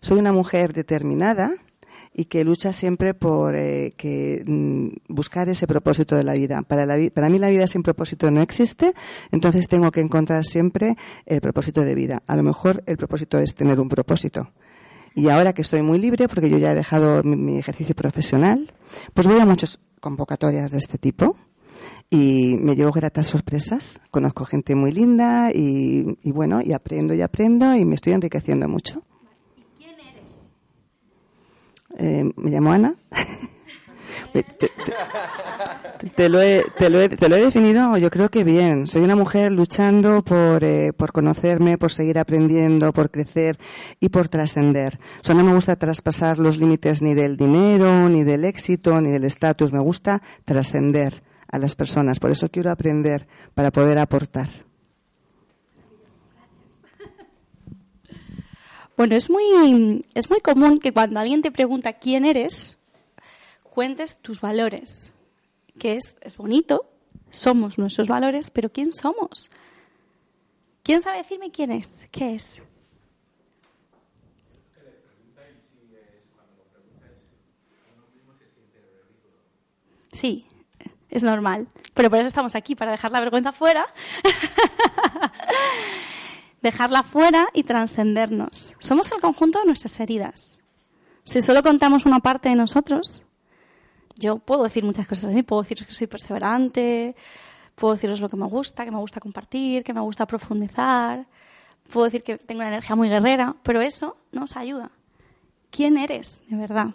soy 0.00 0.18
una 0.18 0.32
mujer 0.32 0.72
determinada 0.72 1.52
y 2.14 2.26
que 2.26 2.44
lucha 2.44 2.72
siempre 2.72 3.14
por 3.14 3.54
eh, 3.56 3.94
mm, 4.44 4.88
buscar 5.08 5.48
ese 5.48 5.66
propósito 5.66 6.16
de 6.16 6.24
la 6.24 6.34
vida. 6.34 6.62
Para, 6.62 6.84
la, 6.86 6.96
para 7.10 7.28
mí 7.28 7.38
la 7.38 7.48
vida 7.48 7.66
sin 7.66 7.82
propósito 7.82 8.30
no 8.30 8.42
existe, 8.42 8.94
entonces 9.30 9.68
tengo 9.68 9.90
que 9.90 10.00
encontrar 10.00 10.44
siempre 10.44 10.96
el 11.26 11.40
propósito 11.40 11.82
de 11.82 11.94
vida. 11.94 12.22
A 12.26 12.36
lo 12.36 12.42
mejor 12.42 12.82
el 12.86 12.96
propósito 12.96 13.38
es 13.38 13.54
tener 13.54 13.80
un 13.80 13.88
propósito. 13.88 14.52
Y 15.14 15.28
ahora 15.28 15.52
que 15.52 15.62
estoy 15.62 15.82
muy 15.82 15.98
libre, 15.98 16.28
porque 16.28 16.48
yo 16.48 16.58
ya 16.58 16.72
he 16.72 16.74
dejado 16.74 17.22
mi, 17.22 17.58
ejercicio 17.58 17.94
profesional, 17.94 18.72
pues 19.14 19.26
voy 19.26 19.38
a 19.38 19.46
muchas 19.46 19.80
convocatorias 20.00 20.70
de 20.70 20.78
este 20.78 20.98
tipo 20.98 21.36
y 22.12 22.58
me 22.60 22.76
llevo 22.76 22.92
gratas 22.92 23.26
sorpresas. 23.26 23.98
Conozco 24.10 24.44
gente 24.44 24.74
muy 24.74 24.92
linda 24.92 25.50
y, 25.50 26.18
y 26.22 26.30
bueno, 26.30 26.60
y 26.60 26.74
aprendo 26.74 27.14
y 27.14 27.22
aprendo 27.22 27.74
y 27.74 27.86
me 27.86 27.94
estoy 27.94 28.12
enriqueciendo 28.12 28.68
mucho. 28.68 29.02
Eh, 31.98 32.30
me 32.36 32.50
llamo 32.50 32.70
Ana. 32.70 32.94
te, 36.14 36.28
lo 36.28 36.42
he, 36.42 36.62
te, 36.76 36.90
lo 36.90 37.00
he, 37.00 37.08
te, 37.08 37.30
lo 37.30 37.36
he, 37.36 37.40
definido, 37.40 37.96
yo 37.96 38.10
creo 38.10 38.30
que 38.30 38.44
bien. 38.44 38.86
Soy 38.86 39.00
una 39.00 39.16
mujer 39.16 39.50
luchando 39.50 40.22
por, 40.22 40.64
eh, 40.64 40.92
por 40.92 41.12
conocerme, 41.12 41.78
por 41.78 41.92
seguir 41.92 42.18
aprendiendo, 42.18 42.92
por 42.92 43.10
crecer 43.10 43.56
y 44.00 44.10
por 44.10 44.28
trascender. 44.28 45.00
O 45.26 45.32
no 45.32 45.44
me 45.44 45.54
gusta 45.54 45.76
traspasar 45.76 46.38
los 46.38 46.58
límites 46.58 47.00
ni 47.00 47.14
del 47.14 47.38
dinero, 47.38 48.10
ni 48.10 48.22
del 48.22 48.44
éxito, 48.44 49.00
ni 49.00 49.10
del 49.10 49.24
estatus. 49.24 49.72
Me 49.72 49.80
gusta 49.80 50.20
trascender 50.44 51.31
a 51.52 51.58
las 51.58 51.76
personas. 51.76 52.18
Por 52.18 52.32
eso 52.32 52.48
quiero 52.48 52.70
aprender 52.72 53.28
para 53.54 53.70
poder 53.70 53.98
aportar. 53.98 54.48
Bueno, 58.96 59.16
es 59.16 59.30
muy, 59.30 60.04
es 60.14 60.28
muy 60.28 60.40
común 60.40 60.78
que 60.78 60.92
cuando 60.92 61.20
alguien 61.20 61.42
te 61.42 61.50
pregunta 61.50 61.92
quién 61.92 62.24
eres, 62.24 62.78
cuentes 63.62 64.18
tus 64.18 64.40
valores, 64.40 65.12
que 65.78 65.96
es, 65.96 66.16
es 66.20 66.36
bonito, 66.36 66.86
somos 67.30 67.78
nuestros 67.78 68.08
valores, 68.08 68.50
pero 68.50 68.70
¿quién 68.70 68.92
somos? 68.92 69.50
¿Quién 70.82 71.00
sabe 71.00 71.18
decirme 71.18 71.50
quién 71.50 71.72
es? 71.72 72.08
¿Qué 72.10 72.34
es? 72.34 72.62
Sí, 80.12 80.44
es 81.12 81.22
normal. 81.22 81.68
Pero 81.94 82.10
por 82.10 82.18
eso 82.18 82.26
estamos 82.26 82.56
aquí, 82.56 82.74
para 82.74 82.90
dejar 82.90 83.12
la 83.12 83.20
vergüenza 83.20 83.52
fuera. 83.52 83.86
dejarla 86.62 87.02
fuera 87.02 87.48
y 87.52 87.64
trascendernos. 87.64 88.74
Somos 88.78 89.12
el 89.12 89.20
conjunto 89.20 89.58
de 89.60 89.66
nuestras 89.66 89.98
heridas. 90.00 90.58
Si 91.24 91.42
solo 91.42 91.62
contamos 91.62 92.06
una 92.06 92.20
parte 92.20 92.48
de 92.48 92.56
nosotros, 92.56 93.22
yo 94.16 94.38
puedo 94.38 94.64
decir 94.64 94.84
muchas 94.84 95.06
cosas 95.06 95.28
de 95.28 95.36
mí, 95.36 95.42
puedo 95.42 95.62
decir 95.62 95.84
que 95.86 95.92
soy 95.92 96.06
perseverante, 96.06 97.14
puedo 97.74 97.94
deciros 97.94 98.20
lo 98.20 98.28
que 98.28 98.36
me 98.36 98.46
gusta, 98.46 98.84
que 98.84 98.90
me 98.90 98.98
gusta 98.98 99.20
compartir, 99.20 99.84
que 99.84 99.92
me 99.92 100.00
gusta 100.00 100.26
profundizar, 100.26 101.26
puedo 101.92 102.06
decir 102.06 102.22
que 102.22 102.38
tengo 102.38 102.60
una 102.60 102.68
energía 102.68 102.96
muy 102.96 103.08
guerrera, 103.08 103.54
pero 103.62 103.82
eso 103.82 104.16
no 104.32 104.44
os 104.44 104.56
ayuda. 104.56 104.90
¿Quién 105.70 105.98
eres, 105.98 106.42
de 106.48 106.56
verdad? 106.56 106.94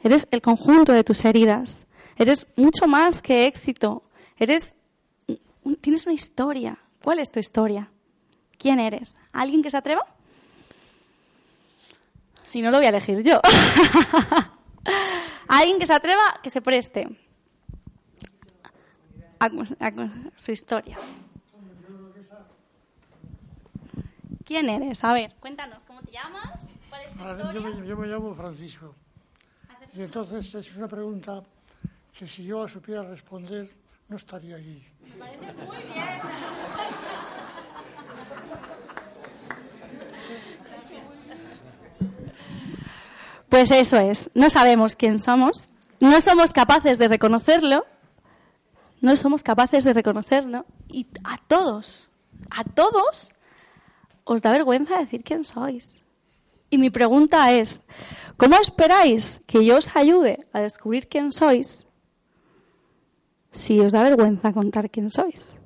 Eres 0.00 0.26
el 0.30 0.40
conjunto 0.40 0.92
de 0.92 1.04
tus 1.04 1.24
heridas. 1.24 1.85
Eres 2.16 2.46
mucho 2.56 2.86
más 2.86 3.20
que 3.20 3.46
éxito. 3.46 4.02
Eres 4.38 4.76
tienes 5.80 6.06
una 6.06 6.14
historia. 6.14 6.78
¿Cuál 7.02 7.18
es 7.18 7.30
tu 7.30 7.38
historia? 7.38 7.90
¿Quién 8.58 8.78
eres? 8.78 9.16
¿Alguien 9.32 9.62
que 9.62 9.70
se 9.70 9.76
atreva? 9.76 10.06
Si 12.44 12.62
no, 12.62 12.70
lo 12.70 12.78
voy 12.78 12.86
a 12.86 12.90
elegir 12.90 13.22
yo. 13.22 13.40
Alguien 15.48 15.78
que 15.78 15.86
se 15.86 15.94
atreva, 15.94 16.40
que 16.42 16.50
se 16.50 16.60
preste 16.60 17.08
a, 19.38 19.50
su 20.36 20.52
historia. 20.52 20.96
¿Quién 24.44 24.68
eres? 24.68 25.02
A 25.02 25.12
ver, 25.12 25.34
cuéntanos, 25.40 25.82
¿cómo 25.84 26.00
te 26.02 26.12
llamas? 26.12 26.68
¿Cuál 26.88 27.02
es 27.02 27.12
tu 27.12 27.18
historia? 27.18 27.52
Yo 27.52 27.60
me, 27.60 27.86
yo 27.86 27.96
me, 27.96 28.06
llamo 28.06 28.34
Francisco. 28.34 28.94
Y 29.92 30.02
entonces 30.02 30.54
es 30.54 30.76
una 30.76 30.86
pregunta 30.86 31.42
que 32.18 32.26
si 32.26 32.44
yo 32.44 32.66
supiera 32.66 33.02
responder, 33.02 33.68
no 34.08 34.16
estaría 34.16 34.56
aquí. 34.56 34.82
Me 35.04 35.16
parece 35.16 35.52
muy 35.52 35.76
bien. 35.76 36.20
Pues 43.50 43.70
eso 43.70 43.98
es, 43.98 44.30
no 44.34 44.50
sabemos 44.50 44.96
quién 44.96 45.18
somos, 45.18 45.68
no 46.00 46.20
somos 46.20 46.52
capaces 46.52 46.98
de 46.98 47.08
reconocerlo, 47.08 47.86
no 49.00 49.16
somos 49.16 49.42
capaces 49.42 49.84
de 49.84 49.92
reconocerlo 49.92 50.66
y 50.88 51.06
a 51.22 51.38
todos, 51.46 52.10
a 52.50 52.64
todos 52.64 53.30
os 54.24 54.42
da 54.42 54.50
vergüenza 54.50 54.98
decir 54.98 55.22
quién 55.22 55.44
sois. 55.44 56.00
Y 56.70 56.78
mi 56.78 56.90
pregunta 56.90 57.52
es, 57.52 57.82
¿cómo 58.36 58.56
esperáis 58.56 59.40
que 59.46 59.64
yo 59.64 59.76
os 59.76 59.94
ayude 59.94 60.46
a 60.52 60.60
descubrir 60.60 61.08
quién 61.08 61.30
sois 61.30 61.85
si 63.56 63.80
os 63.80 63.92
da 63.92 64.04
vergüenza 64.04 64.52
contar 64.52 64.92
quién 64.92 65.08
sois? 65.08 65.56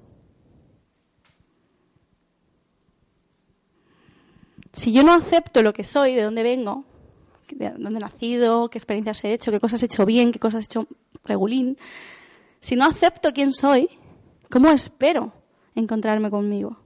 Si 4.73 4.95
yo 4.95 5.03
no 5.03 5.13
acepto 5.13 5.63
lo 5.63 5.75
que 5.75 5.83
soy, 5.83 6.15
de 6.15 6.23
dónde 6.23 6.47
vengo, 6.47 6.85
de 7.51 7.71
dónde 7.71 7.99
he 7.99 8.07
nacido, 8.07 8.71
qué 8.71 8.79
experiencias 8.79 9.25
he 9.25 9.33
hecho, 9.35 9.51
qué 9.51 9.59
cosas 9.59 9.83
he 9.83 9.87
hecho 9.87 10.07
bien, 10.07 10.31
qué 10.31 10.39
cosas 10.39 10.63
he 10.63 10.69
hecho 10.71 10.87
regulín. 11.25 11.77
Si 12.61 12.77
no 12.77 12.87
acepto 12.87 13.33
quién 13.33 13.53
soy, 13.53 13.91
¿cómo 14.49 14.71
espero 14.71 15.33
encontrarme 15.75 16.31
conmigo? 16.31 16.79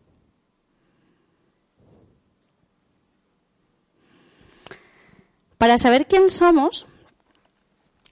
Para 5.59 5.77
saber 5.77 6.07
quién 6.07 6.31
somos, 6.31 6.87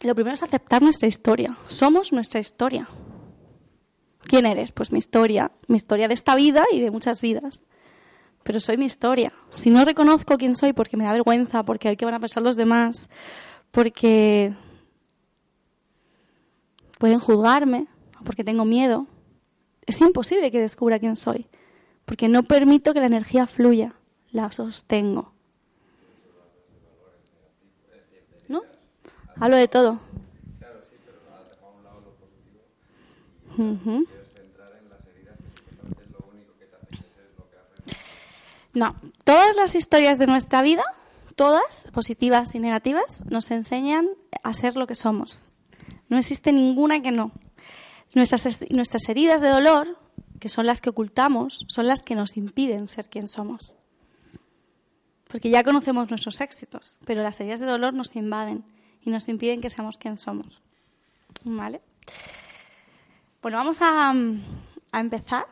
lo 0.06 0.14
primero 0.14 0.34
es 0.34 0.42
aceptar 0.42 0.82
nuestra 0.82 1.08
historia. 1.08 1.56
Somos 1.66 2.12
nuestra 2.12 2.40
historia. 2.40 2.88
¿Quién 4.24 4.46
eres? 4.46 4.72
Pues 4.72 4.92
mi 4.92 4.98
historia, 4.98 5.52
mi 5.68 5.76
historia 5.76 6.08
de 6.08 6.14
esta 6.14 6.34
vida 6.34 6.64
y 6.72 6.80
de 6.80 6.90
muchas 6.90 7.20
vidas 7.20 7.64
pero 8.42 8.60
soy 8.60 8.76
mi 8.76 8.86
historia. 8.86 9.32
Si 9.50 9.70
no 9.70 9.84
reconozco 9.84 10.36
quién 10.36 10.54
soy 10.54 10.72
porque 10.72 10.96
me 10.96 11.04
da 11.04 11.12
vergüenza, 11.12 11.62
porque 11.62 11.88
hay 11.88 11.96
que 11.96 12.04
van 12.04 12.14
a 12.14 12.20
pensar 12.20 12.42
los 12.42 12.56
demás, 12.56 13.08
porque 13.70 14.54
pueden 16.98 17.20
juzgarme, 17.20 17.86
porque 18.24 18.44
tengo 18.44 18.64
miedo, 18.64 19.06
es 19.86 20.00
imposible 20.00 20.50
que 20.50 20.60
descubra 20.60 20.98
quién 20.98 21.16
soy, 21.16 21.46
porque 22.04 22.28
no 22.28 22.42
permito 22.42 22.92
que 22.94 23.00
la 23.00 23.06
energía 23.06 23.46
fluya, 23.46 23.94
la 24.30 24.50
sostengo. 24.50 25.32
¿No? 28.48 28.62
Hablo 29.36 29.56
de 29.56 29.68
todo. 29.68 29.98
No, 38.74 38.96
todas 39.24 39.54
las 39.56 39.74
historias 39.74 40.18
de 40.18 40.26
nuestra 40.26 40.62
vida, 40.62 40.82
todas, 41.36 41.86
positivas 41.92 42.54
y 42.54 42.58
negativas, 42.58 43.22
nos 43.28 43.50
enseñan 43.50 44.08
a 44.42 44.54
ser 44.54 44.76
lo 44.76 44.86
que 44.86 44.94
somos. 44.94 45.48
No 46.08 46.18
existe 46.18 46.52
ninguna 46.52 47.02
que 47.02 47.10
no. 47.10 47.32
Nuestras, 48.14 48.64
nuestras 48.70 49.08
heridas 49.08 49.42
de 49.42 49.48
dolor, 49.48 49.98
que 50.40 50.48
son 50.48 50.66
las 50.66 50.80
que 50.80 50.90
ocultamos, 50.90 51.66
son 51.68 51.86
las 51.86 52.02
que 52.02 52.14
nos 52.14 52.36
impiden 52.36 52.88
ser 52.88 53.08
quien 53.08 53.28
somos. 53.28 53.74
Porque 55.28 55.50
ya 55.50 55.64
conocemos 55.64 56.10
nuestros 56.10 56.40
éxitos, 56.40 56.96
pero 57.04 57.22
las 57.22 57.40
heridas 57.40 57.60
de 57.60 57.66
dolor 57.66 57.94
nos 57.94 58.16
invaden 58.16 58.64
y 59.04 59.10
nos 59.10 59.28
impiden 59.28 59.60
que 59.60 59.70
seamos 59.70 59.98
quien 59.98 60.18
somos. 60.18 60.60
¿Vale? 61.44 61.80
Bueno, 63.40 63.58
vamos 63.58 63.78
a, 63.80 64.14
a 64.92 65.00
empezar 65.00 65.46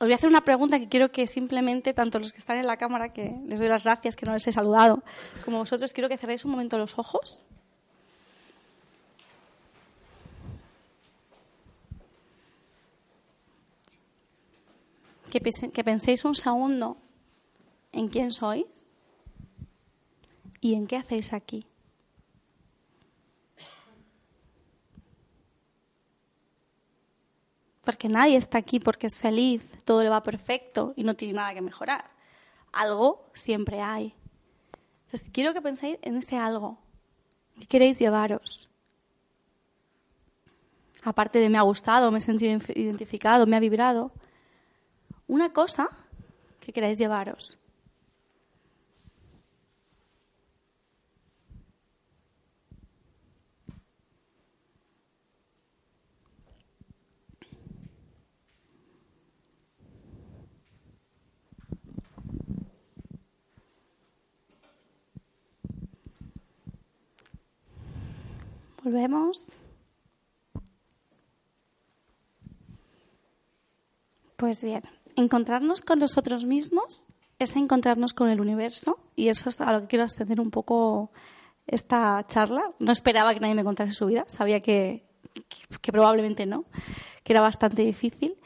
os 0.00 0.06
voy 0.06 0.12
a 0.12 0.16
hacer 0.16 0.30
una 0.30 0.40
pregunta 0.40 0.78
que 0.78 0.88
quiero 0.88 1.12
que 1.12 1.26
simplemente, 1.26 1.92
tanto 1.92 2.18
los 2.18 2.32
que 2.32 2.38
están 2.38 2.56
en 2.56 2.66
la 2.66 2.78
cámara, 2.78 3.12
que 3.12 3.36
les 3.44 3.58
doy 3.58 3.68
las 3.68 3.84
gracias, 3.84 4.16
que 4.16 4.24
no 4.24 4.32
les 4.32 4.46
he 4.46 4.52
saludado, 4.52 5.02
como 5.44 5.58
vosotros, 5.58 5.92
quiero 5.92 6.08
que 6.08 6.16
cerréis 6.16 6.42
un 6.46 6.52
momento 6.52 6.78
los 6.78 6.98
ojos. 6.98 7.42
que, 15.30 15.84
penséis 15.84 16.24
un 16.24 16.34
segundo 16.34 16.96
en 17.92 18.08
quién 18.08 18.32
sois 18.32 18.89
y 20.60 20.74
en 20.74 20.86
qué 20.86 20.96
hacéis 20.96 21.32
aquí. 21.32 21.66
Porque 27.84 28.08
nadie 28.08 28.36
está 28.36 28.58
aquí 28.58 28.78
porque 28.78 29.06
es 29.06 29.16
feliz, 29.16 29.62
todo 29.84 30.02
le 30.02 30.08
va 30.08 30.22
perfecto 30.22 30.92
y 30.96 31.02
no 31.02 31.14
tiene 31.14 31.34
nada 31.34 31.54
que 31.54 31.60
mejorar. 31.60 32.10
Algo 32.72 33.26
siempre 33.34 33.80
hay. 33.80 34.14
Entonces, 35.06 35.30
quiero 35.32 35.52
que 35.54 35.62
penséis 35.62 35.98
en 36.02 36.16
ese 36.16 36.36
algo. 36.36 36.78
¿Qué 37.58 37.66
queréis 37.66 37.98
llevaros? 37.98 38.68
Aparte 41.02 41.38
de 41.38 41.48
me 41.48 41.58
ha 41.58 41.62
gustado, 41.62 42.10
me 42.10 42.18
he 42.18 42.20
sentido 42.20 42.58
identificado, 42.74 43.46
me 43.46 43.56
ha 43.56 43.60
vibrado. 43.60 44.12
Una 45.26 45.52
cosa 45.52 45.88
que 46.60 46.72
queráis 46.72 46.98
llevaros. 46.98 47.59
Volvemos. 68.82 69.46
Pues 74.36 74.62
bien, 74.62 74.82
encontrarnos 75.16 75.82
con 75.82 75.98
nosotros 75.98 76.46
mismos 76.46 77.08
es 77.38 77.56
encontrarnos 77.56 78.14
con 78.14 78.30
el 78.30 78.40
universo 78.40 78.98
y 79.16 79.28
eso 79.28 79.50
es 79.50 79.60
a 79.60 79.72
lo 79.72 79.82
que 79.82 79.86
quiero 79.86 80.04
extender 80.04 80.40
un 80.40 80.50
poco 80.50 81.10
esta 81.66 82.24
charla. 82.26 82.62
No 82.78 82.92
esperaba 82.92 83.34
que 83.34 83.40
nadie 83.40 83.54
me 83.54 83.64
contase 83.64 83.92
su 83.92 84.06
vida, 84.06 84.24
sabía 84.28 84.60
que, 84.60 85.04
que, 85.82 85.92
probablemente 85.92 86.46
no, 86.46 86.64
que 87.22 87.34
era 87.34 87.42
bastante 87.42 87.82
difícil, 87.82 88.36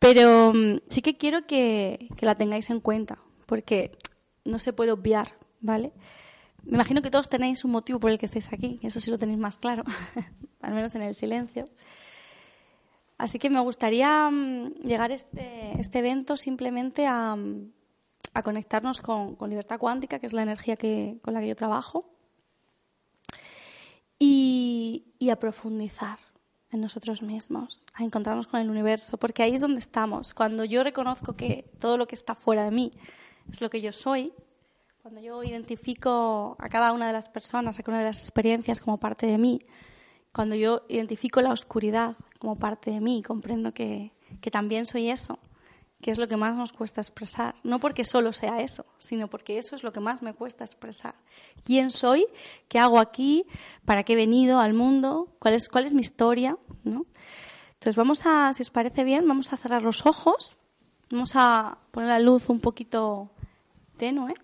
pero 0.00 0.52
mm, 0.52 0.80
sí 0.88 1.00
que 1.00 1.16
quiero 1.16 1.46
que, 1.46 2.08
que 2.16 2.26
la 2.26 2.34
tengáis 2.34 2.70
en 2.70 2.80
cuenta 2.80 3.18
porque 3.46 3.92
no 4.44 4.58
se 4.58 4.72
puede 4.72 4.90
obviar, 4.90 5.36
¿vale? 5.60 5.92
Me 6.64 6.74
imagino 6.74 7.02
que 7.02 7.10
todos 7.10 7.28
tenéis 7.28 7.64
un 7.64 7.72
motivo 7.72 8.00
por 8.00 8.10
el 8.10 8.18
que 8.18 8.26
estáis 8.26 8.52
aquí, 8.52 8.78
eso 8.82 9.00
sí 9.00 9.10
lo 9.10 9.18
tenéis 9.18 9.38
más 9.38 9.58
claro, 9.58 9.84
al 10.60 10.74
menos 10.74 10.94
en 10.94 11.02
el 11.02 11.14
silencio. 11.14 11.64
Así 13.18 13.38
que 13.38 13.50
me 13.50 13.60
gustaría 13.60 14.30
mm, 14.30 14.82
llegar 14.82 15.10
este, 15.10 15.78
este 15.78 15.98
evento 15.98 16.36
simplemente 16.36 17.06
a, 17.06 17.36
mm, 17.36 17.72
conectarnos 18.42 19.02
con, 19.02 19.36
libertad 19.48 19.78
cuántica, 19.78 20.18
que 20.18 20.26
es 20.26 20.32
la 20.32 20.42
energía 20.42 20.76
con 21.20 21.34
la 21.34 21.40
que 21.40 21.48
yo 21.48 21.56
trabajo, 21.56 22.10
y, 24.18 25.14
y 25.18 25.30
a 25.30 25.36
profundizar 25.36 26.18
en 26.70 26.80
nosotros 26.80 27.22
mismos, 27.22 27.84
a 27.94 28.04
encontrarnos 28.04 28.46
con 28.46 28.60
el 28.60 28.70
universo, 28.70 29.18
porque 29.18 29.42
ahí 29.42 29.54
es 29.54 29.60
donde 29.60 29.80
estamos. 29.80 30.32
Cuando 30.34 30.64
yo 30.64 30.82
reconozco 30.82 31.34
que 31.34 31.70
todo 31.78 31.96
lo 31.96 32.06
que 32.06 32.14
está 32.14 32.34
fuera 32.34 32.64
de 32.64 32.70
mí 32.70 32.90
es 33.50 33.60
lo 33.60 33.70
que 33.70 33.80
yo 33.80 33.92
soy, 33.92 34.32
cuando 35.02 35.20
yo 35.20 35.42
identifico 35.42 36.56
a 36.58 36.68
cada 36.68 36.92
una 36.92 37.06
de 37.06 37.12
las 37.14 37.28
personas, 37.28 37.78
a 37.78 37.82
cada 37.82 37.96
una 37.96 38.04
de 38.04 38.10
las 38.10 38.18
experiencias 38.18 38.80
como 38.80 38.98
parte 38.98 39.26
de 39.26 39.38
mí, 39.38 39.60
cuando 40.32 40.54
yo 40.54 40.82
identifico 40.88 41.40
la 41.40 41.52
oscuridad 41.52 42.16
como 42.38 42.56
parte 42.56 42.90
de 42.90 43.00
mí, 43.00 43.22
comprendo 43.22 43.72
que, 43.72 44.12
también 44.52 44.84
soy 44.84 45.08
eso, 45.08 45.38
que 46.02 46.10
es 46.10 46.18
lo 46.18 46.28
que 46.28 46.36
más 46.36 46.54
nos 46.54 46.72
cuesta 46.72 47.00
expresar. 47.00 47.54
No 47.64 47.78
porque 47.78 48.04
solo 48.04 48.34
sea 48.34 48.60
eso, 48.60 48.84
sino 48.98 49.28
porque 49.28 49.58
eso 49.58 49.74
es 49.74 49.82
lo 49.82 49.92
que 49.92 50.00
más 50.00 50.20
me 50.20 50.34
cuesta 50.34 50.64
expresar. 50.64 51.14
¿Quién 51.64 51.90
soy? 51.90 52.26
¿Qué 52.68 52.78
hago 52.78 52.98
aquí? 52.98 53.46
¿Para 53.86 54.04
qué 54.04 54.12
he 54.12 54.16
venido 54.16 54.60
al 54.60 54.74
mundo? 54.74 55.34
¿Cuál 55.38 55.54
es, 55.54 55.68
cuál 55.68 55.86
es 55.86 55.94
mi 55.94 56.00
historia? 56.00 56.58
¿No? 56.84 57.06
Entonces 57.72 57.96
vamos 57.96 58.26
a, 58.26 58.52
si 58.52 58.62
os 58.62 58.70
parece 58.70 59.04
bien, 59.04 59.26
vamos 59.26 59.52
a 59.54 59.56
cerrar 59.56 59.82
los 59.82 60.04
ojos, 60.04 60.58
vamos 61.10 61.32
a 61.36 61.78
poner 61.90 62.10
la 62.10 62.18
luz 62.18 62.50
un 62.50 62.60
poquito 62.60 63.30
tenue. 63.96 64.34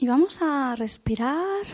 Y 0.00 0.06
vamos 0.06 0.38
a 0.40 0.76
respirar. 0.76 1.66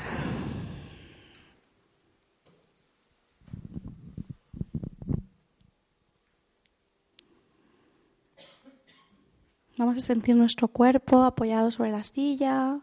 Vamos 9.76 9.98
a 9.98 10.00
sentir 10.00 10.36
nuestro 10.36 10.68
cuerpo 10.68 11.22
apoyado 11.22 11.70
sobre 11.70 11.90
la 11.90 12.02
silla, 12.02 12.80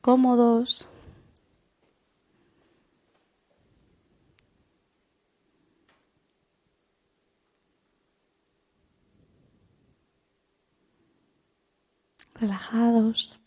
cómodos. 0.00 0.86
relajados. 12.40 13.38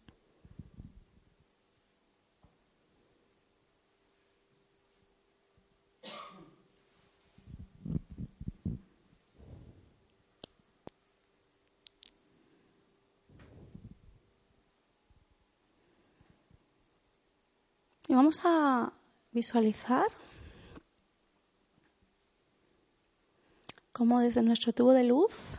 Y 18.14 18.16
vamos 18.16 18.42
a 18.44 18.94
visualizar 19.32 20.06
cómo 23.92 24.20
desde 24.20 24.44
nuestro 24.44 24.72
tubo 24.72 24.92
de 24.92 25.04
luz 25.04 25.58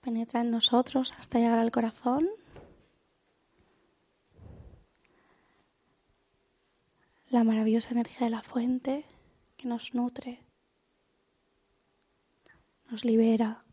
penetra 0.00 0.40
en 0.40 0.50
nosotros 0.50 1.14
hasta 1.18 1.38
llegar 1.38 1.58
al 1.58 1.70
corazón. 1.70 2.30
La 7.28 7.44
maravillosa 7.44 7.90
energía 7.90 8.28
de 8.28 8.30
la 8.30 8.42
fuente 8.42 9.04
que 9.58 9.68
nos 9.68 9.92
nutre, 9.92 10.46
nos 12.88 13.04
libera. 13.04 13.66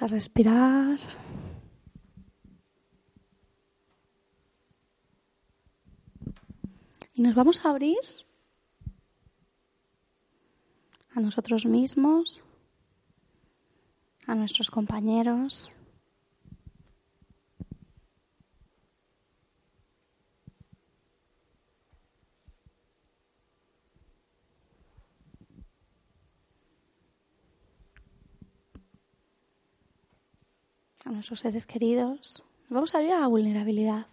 A 0.00 0.06
respirar. 0.08 0.98
Y 7.14 7.22
nos 7.22 7.36
vamos 7.36 7.64
a 7.64 7.70
abrir 7.70 7.96
a 11.14 11.20
nosotros 11.20 11.64
mismos, 11.64 12.42
a 14.26 14.34
nuestros 14.34 14.68
compañeros. 14.68 15.73
A 31.04 31.10
nuestros 31.10 31.40
seres 31.40 31.66
queridos. 31.66 32.42
Vamos 32.68 32.94
a 32.94 32.98
abrir 32.98 33.12
a 33.12 33.20
la 33.20 33.26
vulnerabilidad. 33.26 34.06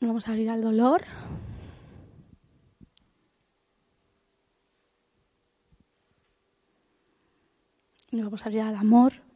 Vamos 0.00 0.26
a 0.26 0.32
abrir 0.32 0.50
al 0.50 0.62
dolor. 0.62 1.04
Y 8.10 8.20
vamos 8.20 8.42
a 8.42 8.46
abrir 8.46 8.62
al 8.62 8.74
amor. 8.74 9.31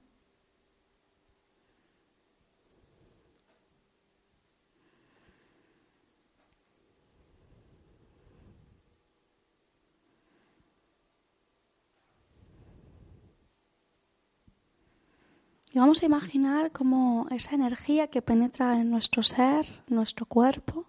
Y 15.76 15.78
vamos 15.78 16.02
a 16.02 16.06
imaginar 16.06 16.72
como 16.72 17.26
esa 17.30 17.54
energía 17.54 18.06
que 18.06 18.22
penetra 18.22 18.80
en 18.80 18.88
nuestro 18.88 19.22
ser, 19.22 19.66
nuestro 19.88 20.24
cuerpo, 20.24 20.86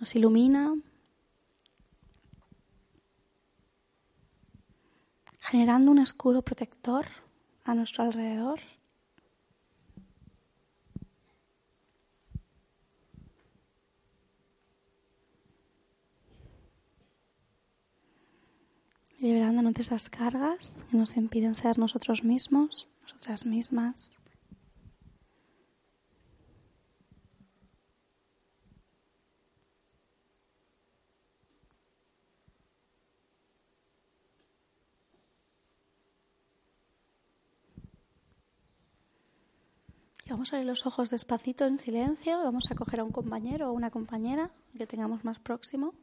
nos 0.00 0.16
ilumina, 0.16 0.74
generando 5.38 5.92
un 5.92 6.00
escudo 6.00 6.42
protector 6.42 7.06
a 7.62 7.76
nuestro 7.76 8.02
alrededor. 8.02 8.58
liberándonos 19.20 19.74
de 19.74 19.82
esas 19.82 20.10
cargas 20.10 20.84
que 20.90 20.96
nos 20.96 21.16
impiden 21.16 21.54
ser 21.54 21.78
nosotros 21.78 22.24
mismos, 22.24 22.91
nosotras 23.12 23.44
mismas. 23.44 24.12
Vamos 40.28 40.52
a 40.52 40.56
abrir 40.56 40.68
los 40.68 40.86
ojos 40.86 41.10
despacito 41.10 41.66
en 41.66 41.78
silencio. 41.78 42.42
Vamos 42.42 42.70
a 42.70 42.74
coger 42.74 43.00
a 43.00 43.04
un 43.04 43.12
compañero 43.12 43.68
o 43.68 43.72
una 43.72 43.90
compañera 43.90 44.50
que 44.76 44.86
tengamos 44.86 45.24
más 45.24 45.38
próximo. 45.38 45.94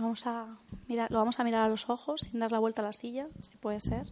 Vamos 0.00 0.26
a 0.26 0.46
mirar, 0.88 1.10
lo 1.10 1.18
vamos 1.18 1.38
a 1.40 1.44
mirar 1.44 1.66
a 1.66 1.68
los 1.68 1.90
ojos 1.90 2.22
sin 2.22 2.40
dar 2.40 2.50
la 2.50 2.58
vuelta 2.58 2.80
a 2.80 2.86
la 2.86 2.94
silla, 2.94 3.26
si 3.42 3.58
puede 3.58 3.80
ser. 3.80 4.06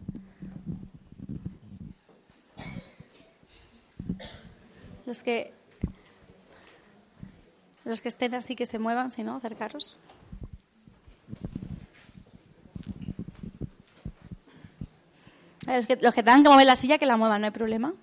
Los 5.07 5.23
que 5.23 5.51
los 7.85 8.01
que 8.01 8.09
estén 8.09 8.35
así 8.35 8.55
que 8.55 8.67
se 8.67 8.77
muevan, 8.77 9.09
si 9.09 9.23
no, 9.23 9.37
acercaros. 9.37 9.97
Los 15.65 15.87
que, 15.87 15.95
los 15.95 16.13
que 16.13 16.21
tengan 16.21 16.43
que 16.43 16.49
mover 16.49 16.67
la 16.67 16.75
silla, 16.75 16.99
que 16.99 17.07
la 17.07 17.17
muevan, 17.17 17.41
no 17.41 17.47
hay 17.47 17.51
problema. 17.51 17.95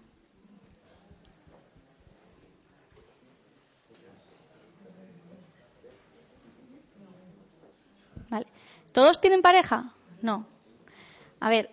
¿Todos 8.97 9.16
tienen 9.27 9.43
pareja? 9.43 9.93
No. 10.23 10.47
A 11.41 11.49
ver, 11.49 11.69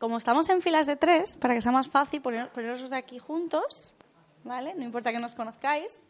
como 0.00 0.18
estamos 0.18 0.48
en 0.48 0.60
filas 0.60 0.88
de 0.88 0.96
tres, 0.96 1.36
para 1.36 1.54
que 1.54 1.62
sea 1.62 1.70
más 1.70 1.86
fácil 1.86 2.20
poneros 2.20 2.90
de 2.90 2.96
aquí 2.96 3.20
juntos, 3.20 3.94
¿vale? 4.42 4.74
No 4.74 4.82
importa 4.82 5.12
que 5.12 5.20
nos 5.20 5.36
conozcáis. 5.36 6.02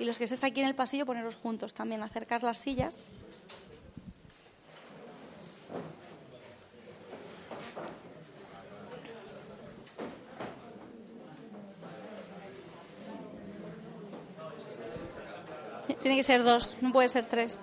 Y 0.00 0.04
los 0.04 0.16
que 0.16 0.24
estéis 0.24 0.44
aquí 0.44 0.62
en 0.62 0.68
el 0.68 0.74
pasillo, 0.74 1.04
poneros 1.04 1.36
juntos 1.36 1.74
también, 1.74 2.02
acercar 2.02 2.42
las 2.42 2.56
sillas. 2.56 3.06
Tiene 16.00 16.16
que 16.16 16.24
ser 16.24 16.42
dos, 16.42 16.78
no 16.80 16.92
puede 16.92 17.10
ser 17.10 17.26
tres. 17.26 17.62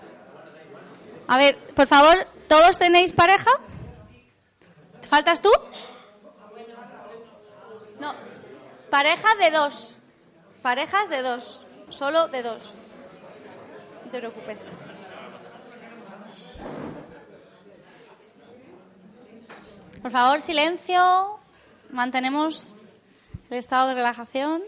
A 1.29 1.37
ver, 1.37 1.55
por 1.75 1.85
favor, 1.85 2.25
¿todos 2.47 2.79
tenéis 2.79 3.13
pareja? 3.13 3.51
¿Faltas 5.07 5.43
tú? 5.43 5.51
No. 7.99 8.15
Pareja 8.89 9.35
de 9.35 9.51
dos. 9.51 10.01
Parejas 10.63 11.07
de 11.07 11.21
dos. 11.21 11.67
Solo 11.89 12.29
de 12.29 12.41
dos. 12.41 12.79
No 14.05 14.11
te 14.11 14.17
preocupes. 14.17 14.71
Por 20.01 20.09
favor, 20.09 20.41
silencio. 20.41 21.39
Mantenemos 21.91 22.73
el 23.51 23.59
estado 23.59 23.89
de 23.89 23.93
relajación. 23.93 24.63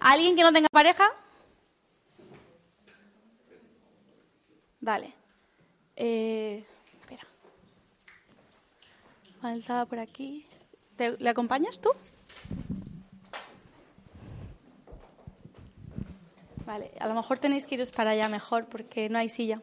¿Alguien 0.00 0.36
que 0.36 0.42
no 0.42 0.52
tenga 0.52 0.68
pareja? 0.70 1.10
Vale. 4.84 5.14
Eh, 5.96 6.62
espera. 7.00 7.22
Falta 9.40 9.86
por 9.86 9.98
aquí. 9.98 10.46
¿Le 10.98 11.30
acompañas 11.30 11.80
tú? 11.80 11.88
Vale, 16.66 16.90
a 17.00 17.08
lo 17.08 17.14
mejor 17.14 17.38
tenéis 17.38 17.66
que 17.66 17.76
iros 17.76 17.90
para 17.90 18.10
allá 18.10 18.28
mejor 18.28 18.66
porque 18.66 19.08
no 19.08 19.18
hay 19.18 19.30
silla. 19.30 19.62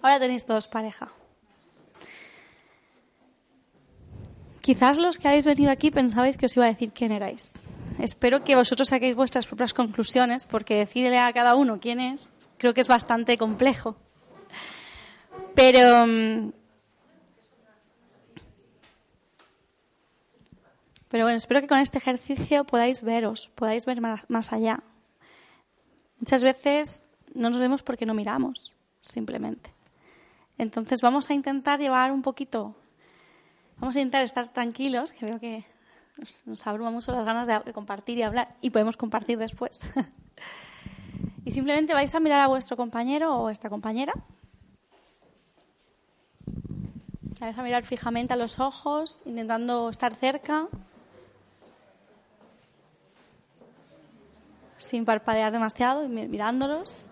Ahora 0.00 0.20
tenéis 0.20 0.46
todos 0.46 0.68
pareja. 0.68 1.10
Quizás 4.60 4.98
los 4.98 5.18
que 5.18 5.26
habéis 5.26 5.44
venido 5.44 5.72
aquí 5.72 5.90
pensabais 5.90 6.38
que 6.38 6.46
os 6.46 6.56
iba 6.56 6.66
a 6.66 6.68
decir 6.68 6.92
quién 6.92 7.10
erais. 7.10 7.52
Espero 7.98 8.44
que 8.44 8.56
vosotros 8.56 8.88
saquéis 8.88 9.14
vuestras 9.14 9.46
propias 9.46 9.74
conclusiones, 9.74 10.46
porque 10.46 10.76
decirle 10.76 11.18
a 11.18 11.32
cada 11.32 11.54
uno 11.54 11.80
quién 11.80 12.00
es, 12.00 12.34
creo 12.58 12.74
que 12.74 12.80
es 12.80 12.88
bastante 12.88 13.36
complejo. 13.38 13.96
Pero. 15.54 16.06
Mm, 16.06 16.52
pero 21.08 21.24
bueno, 21.24 21.36
espero 21.36 21.60
que 21.60 21.68
con 21.68 21.78
este 21.78 21.98
ejercicio 21.98 22.64
podáis 22.64 23.02
veros, 23.02 23.50
podáis 23.54 23.84
ver 23.84 24.00
más 24.00 24.52
allá. 24.52 24.82
Muchas 26.18 26.42
veces 26.42 27.04
no 27.34 27.50
nos 27.50 27.58
vemos 27.58 27.82
porque 27.82 28.06
no 28.06 28.14
miramos, 28.14 28.72
simplemente. 29.00 29.74
Entonces 30.58 31.00
vamos 31.02 31.28
a 31.30 31.34
intentar 31.34 31.80
llevar 31.80 32.12
un 32.12 32.22
poquito, 32.22 32.76
vamos 33.78 33.96
a 33.96 34.00
intentar 34.00 34.22
estar 34.22 34.52
tranquilos, 34.52 35.12
que 35.12 35.26
veo 35.26 35.40
que 35.40 35.64
nos, 36.44 36.66
abruma 36.66 36.90
mucho 36.90 37.12
las 37.12 37.24
ganas 37.24 37.64
de, 37.64 37.72
compartir 37.72 38.18
y 38.18 38.22
hablar 38.22 38.48
y 38.60 38.70
podemos 38.70 38.96
compartir 38.96 39.38
después. 39.38 39.80
y 41.44 41.50
simplemente 41.50 41.94
vais 41.94 42.14
a 42.14 42.20
mirar 42.20 42.40
a 42.40 42.46
vuestro 42.46 42.76
compañero 42.76 43.36
o 43.36 43.42
vuestra 43.42 43.70
compañera. 43.70 44.12
Vais 47.40 47.58
a 47.58 47.62
mirar 47.62 47.84
fijamente 47.84 48.34
a 48.34 48.36
los 48.36 48.60
ojos, 48.60 49.20
intentando 49.24 49.88
estar 49.88 50.14
cerca. 50.14 50.68
Sin 54.76 55.04
parpadear 55.04 55.50
demasiado 55.50 56.04
y 56.04 56.08
mirándolos. 56.08 57.06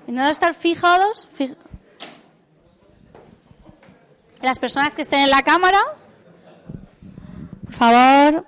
Intentando 0.00 0.30
estar 0.30 0.54
fijados. 0.54 1.28
Las 4.42 4.58
personas 4.58 4.92
que 4.92 5.02
estén 5.02 5.20
en 5.20 5.30
la 5.30 5.42
cámara, 5.42 5.80
favor, 7.82 8.46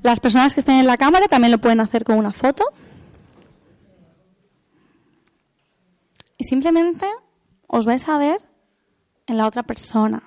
las 0.00 0.20
personas 0.20 0.54
que 0.54 0.60
estén 0.60 0.76
en 0.76 0.86
la 0.86 0.96
cámara 0.96 1.26
también 1.26 1.50
lo 1.50 1.58
pueden 1.58 1.80
hacer 1.80 2.04
con 2.04 2.16
una 2.18 2.32
foto. 2.32 2.64
Y 6.38 6.44
simplemente 6.44 7.06
os 7.66 7.84
vais 7.84 8.08
a 8.08 8.18
ver 8.18 8.38
en 9.26 9.36
la 9.38 9.46
otra 9.46 9.64
persona. 9.64 10.22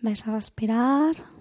Vais 0.00 0.26
a 0.26 0.32
respirar. 0.32 1.31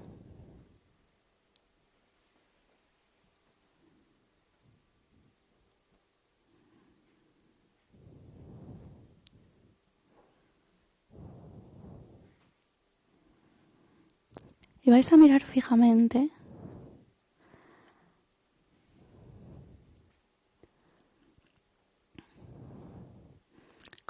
Y 14.84 14.89
vais 14.89 15.12
a 15.12 15.17
mirar 15.17 15.44
fijamente 15.44 16.32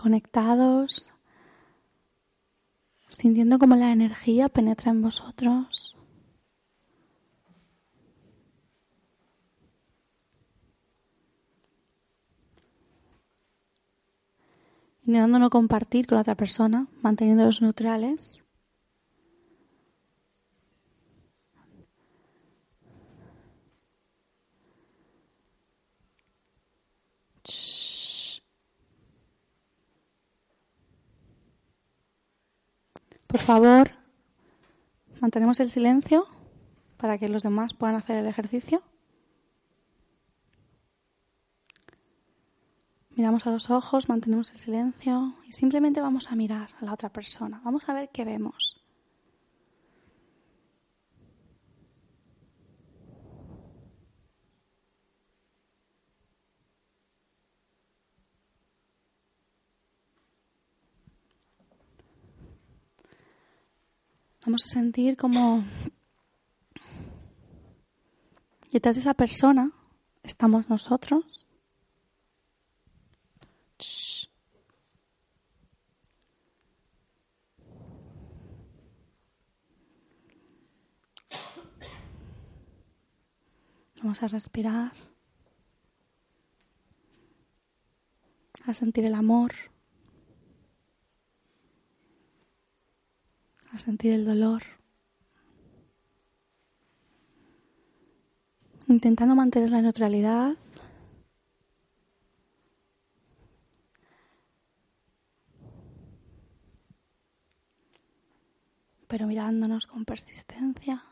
conectados, 0.01 1.11
sintiendo 3.07 3.59
como 3.59 3.75
la 3.75 3.91
energía 3.91 4.49
penetra 4.49 4.89
en 4.89 5.03
vosotros. 5.03 5.95
Intentando 15.05 15.37
no 15.37 15.49
compartir 15.51 16.07
con 16.07 16.15
la 16.15 16.21
otra 16.21 16.35
persona, 16.35 16.87
manteniéndolos 17.03 17.61
neutrales. 17.61 18.40
Por 33.31 33.39
favor, 33.39 33.91
mantenemos 35.21 35.61
el 35.61 35.69
silencio 35.69 36.27
para 36.97 37.17
que 37.17 37.29
los 37.29 37.43
demás 37.43 37.73
puedan 37.73 37.95
hacer 37.95 38.17
el 38.17 38.27
ejercicio. 38.27 38.83
Miramos 43.11 43.47
a 43.47 43.51
los 43.51 43.69
ojos, 43.69 44.09
mantenemos 44.09 44.51
el 44.51 44.57
silencio 44.57 45.35
y 45.47 45.53
simplemente 45.53 46.01
vamos 46.01 46.29
a 46.29 46.35
mirar 46.35 46.71
a 46.81 46.83
la 46.83 46.91
otra 46.91 47.07
persona. 47.07 47.61
Vamos 47.63 47.87
a 47.87 47.93
ver 47.93 48.09
qué 48.09 48.25
vemos. 48.25 48.80
Vamos 64.51 64.65
a 64.65 64.67
sentir 64.67 65.15
como 65.15 65.63
detrás 68.69 68.97
de 68.97 68.99
esa 68.99 69.13
persona 69.13 69.71
estamos 70.23 70.69
nosotros. 70.69 71.47
Vamos 84.03 84.21
a 84.21 84.27
respirar, 84.27 84.91
a 88.65 88.73
sentir 88.73 89.05
el 89.05 89.15
amor. 89.15 89.70
A 93.73 93.77
sentir 93.77 94.13
el 94.13 94.25
dolor, 94.25 94.63
intentando 98.87 99.35
mantener 99.35 99.69
la 99.69 99.81
neutralidad. 99.81 100.55
pero 109.11 109.27
mirándonos 109.27 109.87
con 109.87 110.05
persistencia, 110.05 111.03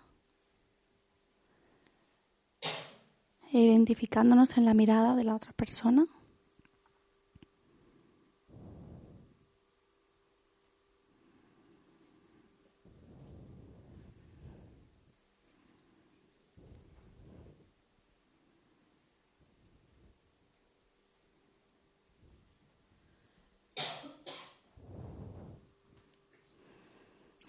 identificándonos 3.52 4.56
en 4.58 4.64
la 4.64 4.74
mirada 4.74 5.18
de 5.18 5.26
la 5.26 5.36
otra 5.36 5.52
persona. 5.52 6.08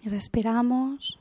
respiramos. 0.11 1.19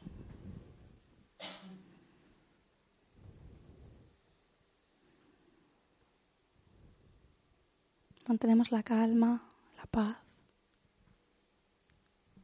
Mantenemos 8.29 8.71
la 8.71 8.83
calma, 8.83 9.49
la 9.77 9.87
paz. 9.87 10.19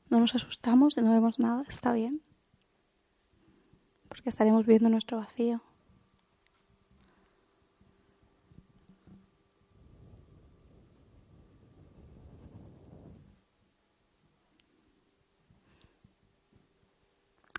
No 0.09 0.21
nos 0.21 0.35
asustamos, 0.35 0.97
no 0.97 1.13
vemos 1.13 1.39
nada, 1.39 1.65
está 1.69 1.93
bien. 1.93 2.23
Porque 4.09 4.31
estaremos 4.31 4.65
viendo 4.67 4.89
nuestro 4.89 5.19
vacío. 5.19 5.63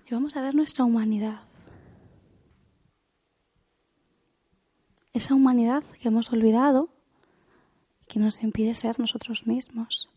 Y 0.10 0.14
vamos 0.14 0.38
a 0.38 0.42
ver 0.42 0.56
nuestra 0.56 0.86
humanidad. 0.86 1.42
Esa 5.12 5.34
humanidad 5.34 5.84
que 6.00 6.08
hemos 6.08 6.32
olvidado 6.32 6.90
y 8.02 8.06
que 8.06 8.20
nos 8.20 8.42
impide 8.42 8.74
ser 8.74 9.00
nosotros 9.00 9.48
mismos. 9.48 10.10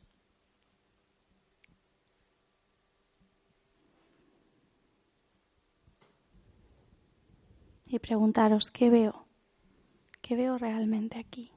Y 7.87 7.99
preguntaros, 7.99 8.71
¿qué 8.71 8.89
veo? 8.91 9.27
¿Qué 10.21 10.37
veo 10.37 10.59
realmente 10.59 11.19
aquí? 11.19 11.51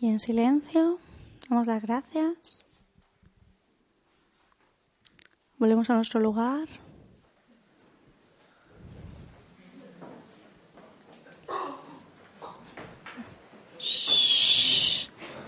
Y 0.00 0.06
en 0.10 0.20
silencio, 0.20 1.00
damos 1.48 1.66
las 1.66 1.82
gracias. 1.82 2.64
Volvemos 5.58 5.90
a 5.90 5.94
nuestro 5.94 6.20
lugar. 6.20 6.68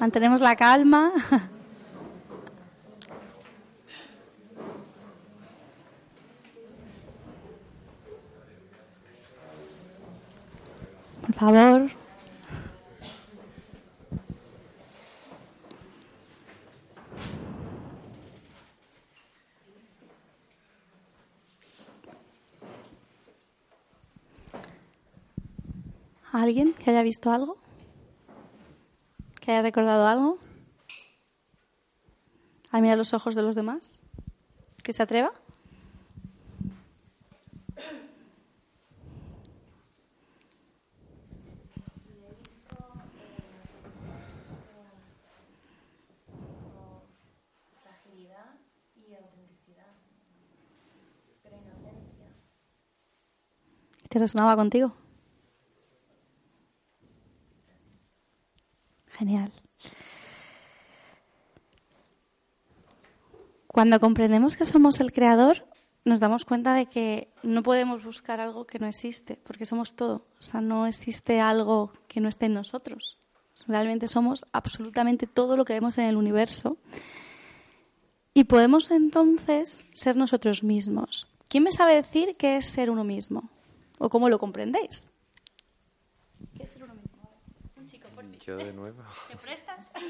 Mantenemos 0.01 0.41
la 0.41 0.57
calma. 0.57 1.13
Por 11.23 11.35
favor. 11.35 12.01
¿Alguien 26.41 26.73
que 26.73 26.89
haya 26.89 27.03
visto 27.03 27.31
algo? 27.31 27.59
¿Que 29.43 29.51
haya 29.51 29.61
recordado 29.61 30.07
algo? 30.07 30.39
¿A 32.71 32.81
mirar 32.81 32.97
los 32.97 33.13
ojos 33.13 33.35
de 33.35 33.43
los 33.43 33.57
demás? 33.57 34.01
¿Que 34.83 34.95
se 34.95 35.03
atreva? 35.03 35.33
¿Te 54.09 54.19
resonaba 54.19 54.57
contigo? 54.57 54.95
Cuando 63.81 63.99
comprendemos 63.99 64.59
que 64.59 64.67
somos 64.67 65.01
el 65.01 65.11
creador, 65.11 65.67
nos 66.05 66.21
damos 66.21 66.45
cuenta 66.45 66.75
de 66.75 66.85
que 66.85 67.33
no 67.43 67.63
podemos 67.63 68.05
buscar 68.05 68.39
algo 68.39 68.67
que 68.67 68.79
no 68.79 68.87
existe, 68.87 69.39
porque 69.43 69.65
somos 69.65 69.97
todo. 69.97 70.27
O 70.39 70.43
sea, 70.43 70.61
no 70.61 70.87
existe 70.87 71.41
algo 71.41 71.91
que 72.07 72.21
no 72.21 72.29
esté 72.29 72.45
en 72.45 72.53
nosotros. 72.53 73.17
Realmente 73.67 74.07
somos 74.07 74.45
absolutamente 74.53 75.27
todo 75.27 75.57
lo 75.57 75.65
que 75.65 75.73
vemos 75.73 75.97
en 75.97 76.05
el 76.05 76.17
universo. 76.19 76.77
Y 78.35 78.45
podemos 78.45 78.91
entonces 78.91 79.87
ser 79.93 80.15
nosotros 80.15 80.63
mismos. 80.63 81.27
¿Quién 81.49 81.65
me 81.65 81.73
sabe 81.73 81.95
decir 81.95 82.37
qué 82.37 82.57
es 82.59 82.67
ser 82.67 82.91
uno 82.91 83.03
mismo? 83.03 83.49
¿O 83.99 84.11
cómo 84.11 84.29
lo 84.29 84.39
comprendéis? 84.39 85.11
de 88.57 88.73
nuevo. 88.73 89.03
¿Te 89.29 89.37
prestas? 89.37 89.91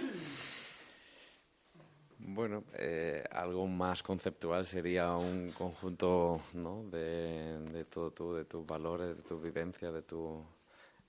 Bueno, 2.33 2.63
eh, 2.79 3.25
algo 3.33 3.67
más 3.67 4.05
conceptual 4.05 4.65
sería 4.65 5.17
un 5.17 5.51
conjunto 5.51 6.41
¿no? 6.55 6.85
de, 6.85 7.59
de 7.73 7.85
todo 7.87 8.13
tú, 8.13 8.35
de 8.35 8.45
tus 8.45 8.65
valores, 8.65 9.17
de 9.17 9.23
tu 9.25 9.41
vivencia, 9.41 9.91
de 9.91 10.03
tu 10.03 10.41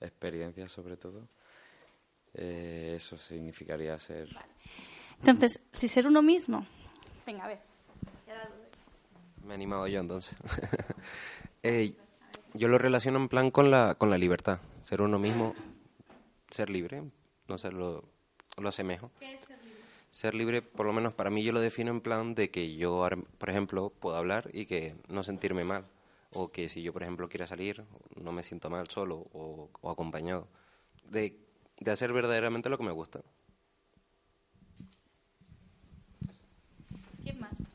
experiencia 0.00 0.68
sobre 0.68 0.96
todo. 0.96 1.28
Eh, 2.34 2.94
eso 2.96 3.16
significaría 3.16 3.98
ser... 4.00 4.30
Entonces, 5.20 5.60
si 5.70 5.86
ser 5.86 6.08
uno 6.08 6.22
mismo... 6.22 6.66
Venga, 7.24 7.44
a 7.44 7.48
ver. 7.48 7.60
Me 9.44 9.52
he 9.52 9.54
animado 9.54 9.86
yo 9.86 10.00
entonces. 10.00 10.36
Eh, 11.64 11.94
yo 12.54 12.66
lo 12.66 12.76
relaciono 12.76 13.20
en 13.20 13.28
plan 13.28 13.52
con 13.52 13.70
la, 13.70 13.94
con 13.94 14.10
la 14.10 14.18
libertad. 14.18 14.58
Ser 14.82 15.00
uno 15.00 15.20
mismo, 15.20 15.54
ser 16.50 16.70
libre, 16.70 17.04
no 17.46 17.56
sé, 17.56 17.70
lo, 17.70 18.02
lo 18.56 18.68
asemejo. 18.68 19.12
¿Qué 19.20 19.34
es 19.34 19.42
ser? 19.42 19.61
Ser 20.12 20.34
libre, 20.34 20.62
por 20.62 20.86
lo 20.86 20.92
menos 20.92 21.14
para 21.14 21.30
mí, 21.30 21.42
yo 21.42 21.52
lo 21.52 21.60
defino 21.60 21.90
en 21.90 22.00
plan 22.02 22.34
de 22.34 22.50
que 22.50 22.76
yo, 22.76 23.08
por 23.38 23.50
ejemplo, 23.50 23.90
puedo 23.98 24.14
hablar 24.16 24.50
y 24.52 24.66
que 24.66 24.94
no 25.08 25.24
sentirme 25.24 25.64
mal. 25.64 25.86
O 26.34 26.52
que 26.52 26.68
si 26.68 26.82
yo, 26.82 26.92
por 26.92 27.02
ejemplo, 27.02 27.28
quiera 27.28 27.46
salir, 27.46 27.82
no 28.16 28.30
me 28.30 28.42
siento 28.42 28.70
mal 28.70 28.88
solo 28.88 29.26
o, 29.32 29.68
o 29.80 29.90
acompañado. 29.90 30.46
De, 31.10 31.36
de 31.80 31.90
hacer 31.90 32.12
verdaderamente 32.12 32.68
lo 32.68 32.78
que 32.78 32.84
me 32.84 32.92
gusta. 32.92 33.20
¿Quién 37.22 37.40
más? 37.40 37.72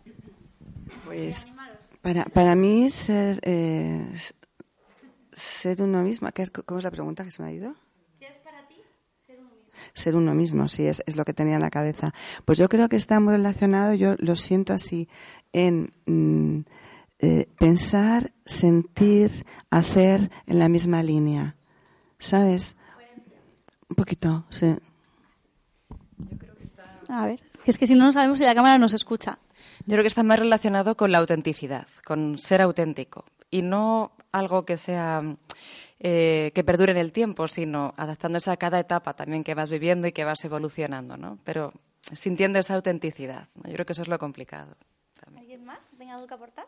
Pues 1.06 1.48
para, 2.02 2.26
para 2.26 2.56
mí 2.56 2.90
ser, 2.90 3.40
eh, 3.44 4.12
ser 5.34 5.82
uno 5.82 6.04
mismo, 6.04 6.32
¿qué 6.32 6.44
es, 6.44 6.52
¿cómo 6.52 6.78
es 6.78 6.84
la 6.84 6.92
pregunta 6.92 7.24
que 7.24 7.32
se 7.32 7.42
me 7.42 7.50
ha 7.50 7.52
ido? 7.52 7.76
¿Qué 8.20 8.28
es 8.28 8.38
para 8.38 8.68
ti 8.68 8.76
ser 9.26 9.40
uno 9.40 9.50
mismo? 9.56 9.72
Ser 9.98 10.16
uno 10.16 10.36
mismo, 10.36 10.68
sí, 10.68 10.86
es, 10.86 11.02
es 11.08 11.16
lo 11.16 11.26
que 11.26 11.34
tenía 11.34 11.56
en 11.56 11.62
la 11.62 11.72
cabeza. 11.72 12.14
Pues 12.46 12.60
yo 12.60 12.70
creo 12.70 12.88
que 12.88 12.96
está 12.96 13.20
muy 13.20 13.34
relacionado, 13.34 13.96
yo 13.96 14.14
lo 14.20 14.36
siento 14.36 14.72
así, 14.74 15.10
en 15.54 15.92
mm, 16.06 16.60
eh, 17.18 17.50
pensar, 17.58 18.32
sentir, 18.46 19.48
hacer 19.72 20.30
en 20.46 20.60
la 20.60 20.70
misma 20.70 21.02
línea. 21.02 21.56
¿Sabes? 22.20 22.78
Un 23.90 23.96
poquito, 23.96 24.46
sí. 24.50 24.76
A 27.10 27.26
ver, 27.26 27.40
que 27.66 27.72
es 27.72 27.80
que 27.80 27.88
si 27.88 27.96
no, 27.96 28.06
no 28.06 28.12
sabemos 28.12 28.38
si 28.38 28.44
la 28.44 28.54
cámara 28.54 28.78
nos 28.78 28.94
escucha. 28.94 29.40
Yo 29.88 29.94
creo 29.94 30.04
que 30.04 30.10
está 30.10 30.22
más 30.22 30.38
relacionado 30.38 30.96
con 30.96 31.12
la 31.12 31.18
autenticidad, 31.18 31.88
con 32.06 32.38
ser 32.38 32.62
auténtico. 32.62 33.26
Y 33.50 33.62
no 33.62 34.12
algo 34.32 34.66
que 34.66 34.78
sea 34.78 35.24
eh, 36.00 36.52
que 36.54 36.64
perdure 36.64 36.92
en 36.92 36.98
el 36.98 37.12
tiempo, 37.12 37.48
sino 37.48 37.94
adaptándose 37.98 38.52
a 38.52 38.58
cada 38.58 38.80
etapa 38.80 39.16
también 39.16 39.44
que 39.44 39.56
vas 39.56 39.70
viviendo 39.70 40.08
y 40.08 40.12
que 40.12 40.26
vas 40.26 40.44
evolucionando, 40.46 41.18
¿no? 41.18 41.40
Pero 41.44 41.74
sintiendo 42.14 42.60
esa 42.60 42.76
autenticidad. 42.76 43.48
Yo 43.56 43.74
creo 43.74 43.86
que 43.86 43.94
eso 43.94 44.04
es 44.04 44.08
lo 44.08 44.20
complicado. 44.20 44.76
también. 45.20 45.42
¿Alguien 45.42 45.66
más? 45.66 45.90
¿Tenga 45.98 46.16
algo 46.16 46.28
que 46.28 46.34
aportar? 46.34 46.68